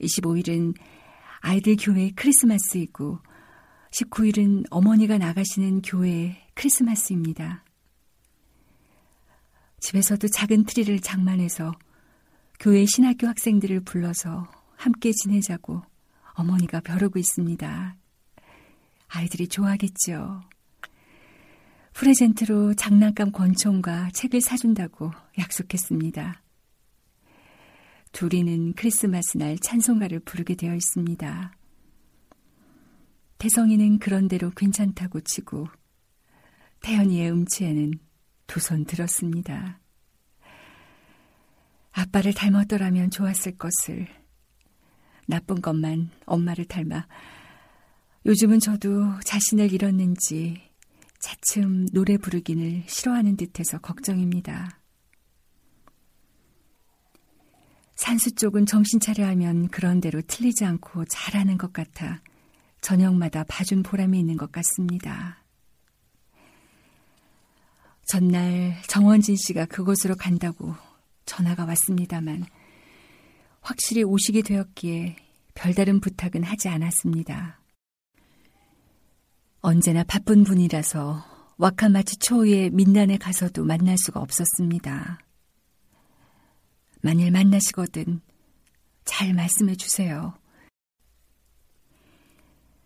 25일은 0.00 0.74
아이들 1.40 1.76
교회 1.78 2.10
크리스마스이고 2.10 3.18
19일은 3.90 4.64
어머니가 4.70 5.18
나가시는 5.18 5.82
교회 5.82 6.36
크리스마스입니다. 6.54 7.64
집에서도 9.80 10.28
작은 10.28 10.64
트리를 10.64 11.00
장만해서 11.00 11.72
교회 12.58 12.84
신학교 12.84 13.26
학생들을 13.26 13.80
불러서 13.80 14.50
함께 14.76 15.12
지내자고 15.12 15.82
어머니가 16.34 16.80
벼르고 16.80 17.18
있습니다. 17.18 17.96
아이들이 19.08 19.48
좋아하겠죠. 19.48 20.42
present로 22.00 22.72
장난감 22.76 23.30
권총과 23.30 24.12
책을 24.14 24.40
사준다고 24.40 25.12
약속했습니다. 25.36 26.42
둘이는 28.12 28.72
크리스마스 28.72 29.36
날 29.36 29.58
찬송가를 29.58 30.20
부르게 30.20 30.54
되어 30.54 30.74
있습니다. 30.74 31.54
태성이는 33.36 33.98
그런대로 33.98 34.48
괜찮다고 34.48 35.20
치고 35.20 35.68
태연이의 36.80 37.32
음치에는 37.32 37.92
두 38.46 38.60
손 38.60 38.86
들었습니다. 38.86 39.78
아빠를 41.92 42.32
닮았더라면 42.32 43.10
좋았을 43.10 43.58
것을 43.58 44.08
나쁜 45.26 45.60
것만 45.60 46.08
엄마를 46.24 46.64
닮아 46.64 47.06
요즘은 48.24 48.60
저도 48.60 49.20
자신을 49.20 49.74
잃었는지 49.74 50.69
차츰 51.20 51.86
노래 51.92 52.16
부르기를 52.16 52.82
싫어하는 52.86 53.36
듯해서 53.36 53.78
걱정입니다. 53.78 54.80
산수 57.94 58.34
쪽은 58.34 58.64
정신 58.64 58.98
차려 58.98 59.26
하면 59.28 59.68
그런대로 59.68 60.22
틀리지 60.22 60.64
않고 60.64 61.04
잘하는 61.04 61.58
것 61.58 61.72
같아 61.74 62.22
저녁마다 62.80 63.44
봐준 63.44 63.82
보람이 63.82 64.18
있는 64.18 64.38
것 64.38 64.50
같습니다. 64.50 65.44
전날 68.06 68.80
정원진 68.88 69.36
씨가 69.36 69.66
그곳으로 69.66 70.16
간다고 70.16 70.74
전화가 71.26 71.66
왔습니다만 71.66 72.46
확실히 73.60 74.02
오시게 74.02 74.42
되었기에 74.42 75.16
별다른 75.54 76.00
부탁은 76.00 76.42
하지 76.42 76.68
않았습니다. 76.68 77.59
언제나 79.62 80.02
바쁜 80.04 80.42
분이라서 80.44 81.24
와카마치 81.58 82.16
초에 82.18 82.70
민난에 82.70 83.18
가서도 83.18 83.64
만날 83.64 83.98
수가 83.98 84.20
없었습니다. 84.20 85.20
만일 87.02 87.30
만나시거든 87.30 88.20
잘 89.04 89.34
말씀해 89.34 89.76
주세요. 89.76 90.34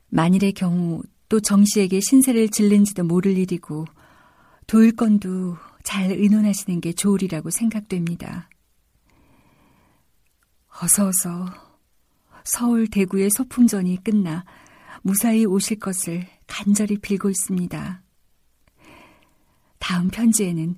만일의 0.09 0.53
경우 0.53 1.03
또 1.29 1.41
정씨에게 1.41 2.01
신세를 2.01 2.49
질른지도 2.49 3.05
모를 3.05 3.39
일이고 3.39 3.85
도일 4.67 4.97
건도 4.97 5.57
잘 5.85 6.11
의논하시는 6.11 6.81
게 6.81 6.93
좋으리라고 6.93 7.51
생각됩니다. 7.51 8.49
어서 10.83 11.07
어서 11.07 11.47
서울 12.45 12.89
대구의 12.89 13.31
소품전이 13.31 14.03
끝나 14.03 14.45
무사히 15.03 15.45
오실 15.45 15.79
것을 15.79 16.27
간절히 16.47 16.99
빌고 16.99 17.31
있습니다. 17.31 18.03
다음 19.79 20.09
편지에는 20.09 20.77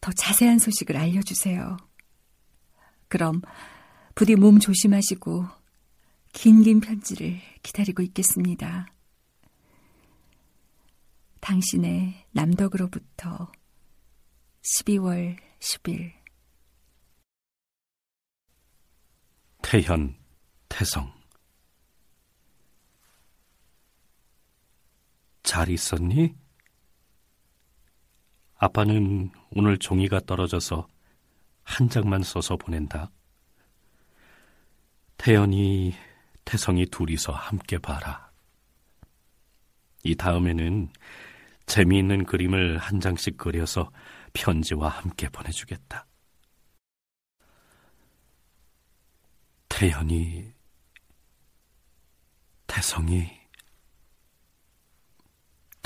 더 0.00 0.12
자세한 0.12 0.58
소식을 0.58 0.96
알려주세요. 0.96 1.76
그럼 3.08 3.42
부디 4.14 4.34
몸 4.34 4.58
조심하시고 4.58 5.46
긴긴 6.32 6.80
편지를 6.80 7.40
기다리고 7.62 8.02
있겠습니다. 8.02 8.86
당신의 11.40 12.26
남덕으로부터 12.32 13.52
12월 14.62 15.36
10일 15.60 16.12
태현, 19.62 20.16
태성 20.68 21.15
잘 25.46 25.70
있었니? 25.70 26.34
아빠는 28.56 29.30
오늘 29.52 29.78
종이가 29.78 30.20
떨어져서 30.26 30.88
한 31.62 31.88
장만 31.88 32.24
써서 32.24 32.56
보낸다. 32.56 33.12
태연이, 35.16 35.94
태성이 36.44 36.84
둘이서 36.86 37.32
함께 37.32 37.78
봐라. 37.78 38.30
이 40.02 40.16
다음에는 40.16 40.90
재미있는 41.66 42.24
그림을 42.24 42.78
한 42.78 43.00
장씩 43.00 43.36
그려서 43.36 43.90
편지와 44.32 44.88
함께 44.88 45.28
보내주겠다. 45.28 46.06
태연이, 49.68 50.52
태성이, 52.66 53.45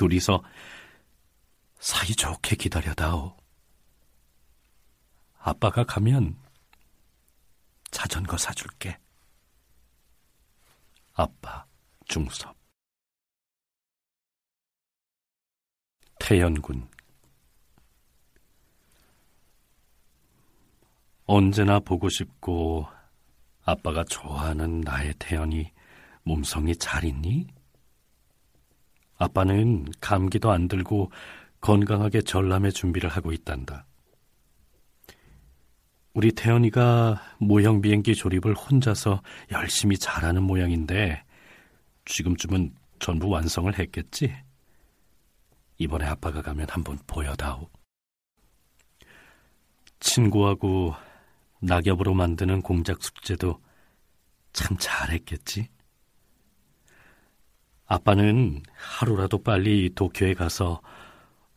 둘이서 0.00 0.42
사이좋게 1.78 2.56
기다려다오. 2.56 3.36
아빠가 5.36 5.84
가면 5.84 6.38
자전거 7.90 8.38
사줄게. 8.38 8.98
아빠 11.12 11.66
중섭 12.06 12.56
태연군 16.18 16.88
언제나 21.26 21.78
보고 21.78 22.08
싶고 22.08 22.86
아빠가 23.64 24.02
좋아하는 24.04 24.80
나의 24.80 25.12
태연이 25.18 25.70
몸성이 26.22 26.74
잘 26.76 27.04
있니? 27.04 27.59
아빠는 29.20 29.84
감기도 30.00 30.50
안 30.50 30.66
들고 30.66 31.12
건강하게 31.60 32.22
전람회 32.22 32.70
준비를 32.70 33.10
하고 33.10 33.32
있단다. 33.32 33.84
우리 36.14 36.32
태연이가 36.32 37.36
모형 37.38 37.82
비행기 37.82 38.14
조립을 38.14 38.54
혼자서 38.54 39.22
열심히 39.52 39.98
잘하는 39.98 40.42
모양인데 40.42 41.22
지금쯤은 42.06 42.74
전부 42.98 43.28
완성을 43.28 43.78
했겠지? 43.78 44.34
이번에 45.76 46.06
아빠가 46.06 46.40
가면 46.40 46.66
한번 46.70 46.98
보여다오. 47.06 47.68
친구하고 50.00 50.94
낙엽으로 51.60 52.14
만드는 52.14 52.62
공작 52.62 53.02
숙제도 53.04 53.60
참 54.54 54.78
잘했겠지? 54.78 55.68
아빠는 57.90 58.62
하루라도 58.72 59.42
빨리 59.42 59.92
도쿄에 59.92 60.34
가서 60.34 60.80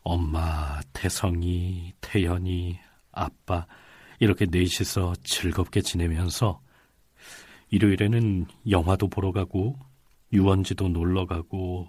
엄마, 0.01 0.81
태성이, 0.91 1.93
태연이, 2.01 2.79
아빠 3.11 3.67
이렇게 4.19 4.47
넷이서 4.49 5.13
즐겁게 5.23 5.81
지내면서 5.81 6.59
일요일에는 7.69 8.47
영화도 8.67 9.09
보러 9.09 9.31
가고 9.31 9.77
유원지도 10.31 10.89
놀러 10.89 11.27
가고 11.27 11.87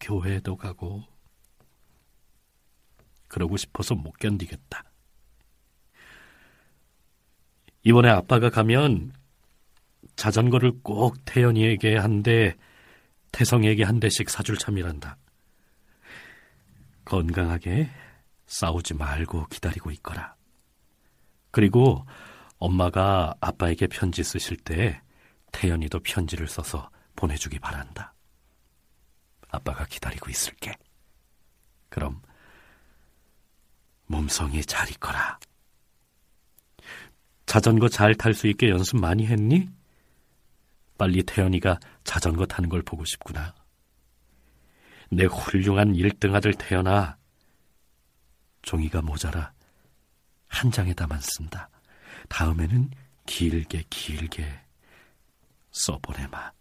교회도 0.00 0.56
가고 0.56 1.02
그러고 3.28 3.58
싶어서 3.58 3.94
못 3.94 4.12
견디겠다. 4.12 4.84
이번에 7.84 8.08
아빠가 8.08 8.48
가면 8.48 9.12
자전거를 10.16 10.80
꼭 10.82 11.18
태연이에게 11.26 11.96
한 11.98 12.22
대, 12.22 12.56
태성에게 13.32 13.84
한 13.84 14.00
대씩 14.00 14.28
사줄 14.30 14.58
참이란다. 14.58 15.16
건강하게 17.04 17.90
싸우지 18.46 18.94
말고 18.94 19.46
기다리고 19.46 19.90
있거라. 19.92 20.34
그리고 21.50 22.04
엄마가 22.58 23.34
아빠에게 23.40 23.86
편지 23.86 24.22
쓰실 24.22 24.56
때 24.58 25.00
태연이도 25.52 26.00
편지를 26.00 26.46
써서 26.46 26.90
보내주기 27.16 27.58
바란다. 27.58 28.14
아빠가 29.48 29.84
기다리고 29.86 30.30
있을게. 30.30 30.72
그럼 31.88 32.22
몸성이 34.06 34.64
잘 34.64 34.88
있거라. 34.90 35.38
자전거 37.46 37.88
잘 37.88 38.14
탈 38.14 38.34
수 38.34 38.46
있게 38.46 38.68
연습 38.68 39.00
많이 39.00 39.26
했니? 39.26 39.68
빨리 41.00 41.22
태연이가 41.22 41.80
자전거 42.04 42.44
타는 42.44 42.68
걸 42.68 42.82
보고 42.82 43.06
싶구나. 43.06 43.54
내 45.10 45.24
훌륭한 45.24 45.94
1등 45.94 46.34
아들 46.34 46.52
태연아. 46.52 47.16
종이가 48.60 49.00
모자라 49.00 49.50
한 50.46 50.70
장에다만 50.70 51.18
쓴다. 51.22 51.70
다음에는 52.28 52.90
길게 53.24 53.84
길게 53.88 54.60
써보내마. 55.70 56.52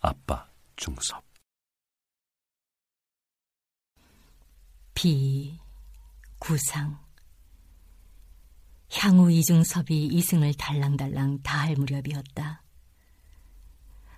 아빠 0.00 0.50
중섭 0.74 1.24
비 4.94 5.60
구상 6.40 6.98
향후 8.90 9.30
이중섭이 9.30 10.06
이승을 10.06 10.54
달랑달랑 10.54 11.42
다할 11.42 11.76
무렵이었다. 11.76 12.63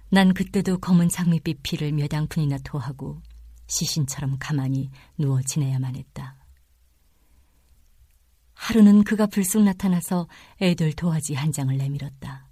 난 0.09 0.33
그때도 0.33 0.79
검은 0.79 1.09
장밋빛 1.09 1.63
피를 1.63 1.93
몇 1.93 2.13
앙푼이나 2.15 2.59
토하고 2.65 3.21
시신처럼 3.67 4.37
가만히 4.39 4.91
누워 5.19 5.43
지내야만 5.43 5.97
했다. 5.97 6.37
하루는 8.55 9.05
그가 9.05 9.27
불쑥 9.27 9.65
나타나서 9.65 10.29
애들 10.63 10.93
도화지 10.95 11.35
한 11.35 11.53
장을 11.53 11.77
내밀었다. 11.77 12.49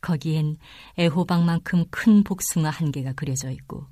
거기엔 0.00 0.56
애호박만큼 0.98 1.86
큰 1.90 2.22
복숭아 2.22 2.70
한 2.70 2.92
개가 2.92 3.12
그려져 3.14 3.50
있고 3.50 3.86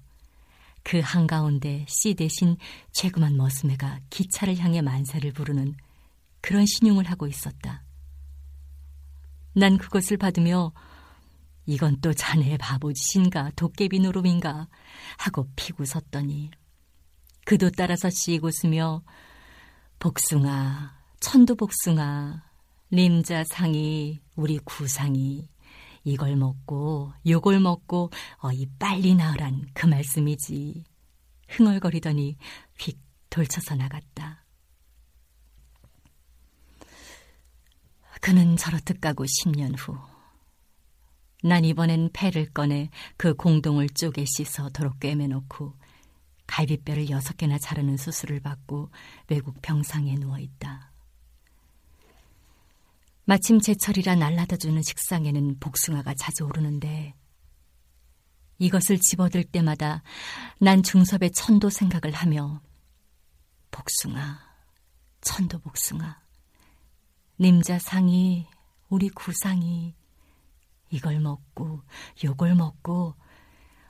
그 0.83 1.01
한가운데 1.01 1.85
씨 1.89 2.15
대신 2.15 2.57
최그만 2.93 3.37
머스매가 3.37 4.01
기차를 4.11 4.59
향해 4.59 4.81
만세를 4.81 5.33
부르는 5.33 5.75
그런 6.41 6.65
신용을 6.67 7.11
하고 7.11 7.27
있었다. 7.27 7.85
난 9.55 9.77
그것을 9.77 10.17
받으며 10.17 10.73
이건 11.69 12.01
또 12.01 12.15
자네의 12.15 12.57
바보짓인가 12.57 13.51
도깨비 13.55 14.01
노름인가 14.01 14.69
하고 15.19 15.47
피고 15.55 15.85
섰더니 15.85 16.51
그도 17.45 17.69
따라서 17.69 18.09
씩 18.09 18.43
웃으며 18.43 19.03
복숭아, 19.99 20.97
천도복숭아, 21.21 22.43
림자상이, 22.91 24.23
우리 24.37 24.59
구상이 24.65 25.51
이걸 26.05 26.37
먹고 26.37 27.13
요걸 27.27 27.61
먹고 27.61 28.13
어이 28.39 28.65
빨리 28.79 29.15
나으란 29.15 29.69
그 29.75 29.85
말씀이지. 29.85 30.85
흥얼거리더니 31.49 32.39
휙 32.79 32.99
돌쳐서 33.29 33.75
나갔다. 33.75 34.47
그는 38.23 38.57
저렇듯 38.57 39.03
가고 39.03 39.25
10년 39.25 39.75
후. 39.77 40.18
난 41.43 41.65
이번엔 41.65 42.11
패를 42.13 42.53
꺼내 42.53 42.91
그 43.17 43.35
공동을 43.35 43.89
쪼개 43.91 44.25
씻어 44.25 44.71
도로 44.71 44.93
꿰매놓고 44.99 45.75
갈비뼈를 46.47 47.11
여섯 47.11 47.37
개나 47.37 47.59
자르는 47.59 47.97
수술을 47.97 48.41
받고 48.41 48.91
외국 49.29 49.61
병상에 49.63 50.15
누워 50.17 50.39
있다. 50.39 50.93
마침 53.25 53.61
제철이라 53.61 54.17
날라다주는 54.17 54.83
식상에는 54.83 55.59
복숭아가 55.61 56.15
자주 56.15 56.45
오르는데 56.45 57.15
이것을 58.59 58.99
집어들 58.99 59.45
때마다 59.45 60.03
난 60.59 60.83
중섭의 60.83 61.33
천도 61.33 61.71
생각을 61.71 62.15
하며 62.15 62.61
복숭아, 63.71 64.41
천도 65.21 65.61
복숭아, 65.61 66.21
님자 67.39 67.79
상이, 67.79 68.47
우리 68.89 69.11
구상이 69.11 69.95
이걸 70.91 71.21
먹고 71.21 71.83
요걸 72.25 72.55
먹고 72.55 73.15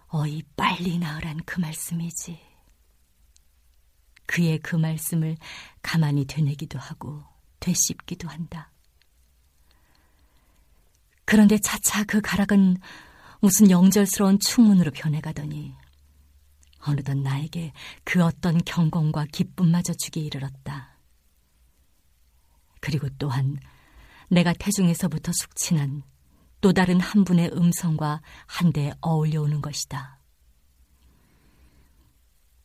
어이 0.08 0.42
빨리 0.56 0.98
나으란 0.98 1.40
그 1.44 1.60
말씀이지. 1.60 2.40
그의 4.26 4.58
그 4.58 4.76
말씀을 4.76 5.36
가만히 5.82 6.24
되뇌기도 6.26 6.78
하고 6.78 7.24
되씹기도 7.60 8.28
한다. 8.28 8.70
그런데 11.24 11.58
차차 11.58 12.04
그 12.04 12.20
가락은 12.20 12.78
무슨 13.40 13.70
영절스러운 13.70 14.38
충문으로 14.40 14.90
변해가더니 14.90 15.74
어느덧 16.80 17.14
나에게 17.16 17.72
그 18.04 18.22
어떤 18.24 18.58
경건과 18.64 19.26
기쁨마저 19.32 19.92
주기 19.94 20.24
이르렀다. 20.24 20.96
그리고 22.80 23.08
또한 23.18 23.58
내가 24.28 24.52
태중에서부터 24.52 25.32
숙친한 25.32 26.02
또 26.60 26.72
다른 26.72 27.00
한 27.00 27.24
분의 27.24 27.52
음성과 27.52 28.20
한데 28.46 28.92
어울려 29.00 29.42
오는 29.42 29.60
것이다. 29.60 30.18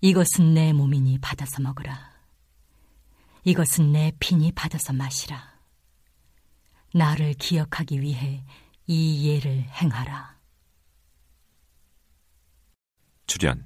이것은 0.01 0.53
내 0.53 0.73
몸이니 0.73 1.19
받아서 1.19 1.61
먹으라. 1.61 2.11
이것은 3.45 3.91
내 3.91 4.11
피니 4.19 4.51
받아서 4.53 4.93
마시라. 4.93 5.53
나를 6.93 7.33
기억하기 7.33 8.01
위해 8.01 8.43
이 8.87 9.27
예를 9.29 9.63
행하라. 9.69 10.37
출연 13.27 13.65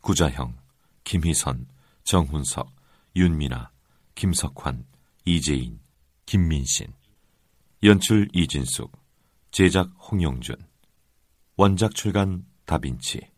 구자형, 0.00 0.56
김희선, 1.04 1.68
정훈석, 2.04 2.72
윤미나, 3.16 3.70
김석환, 4.14 4.86
이재인, 5.24 5.80
김민신 6.26 6.92
연출 7.82 8.28
이진숙 8.32 8.99
제작 9.50 9.90
홍영준. 9.98 10.54
원작 11.56 11.94
출간 11.96 12.46
다빈치 12.66 13.30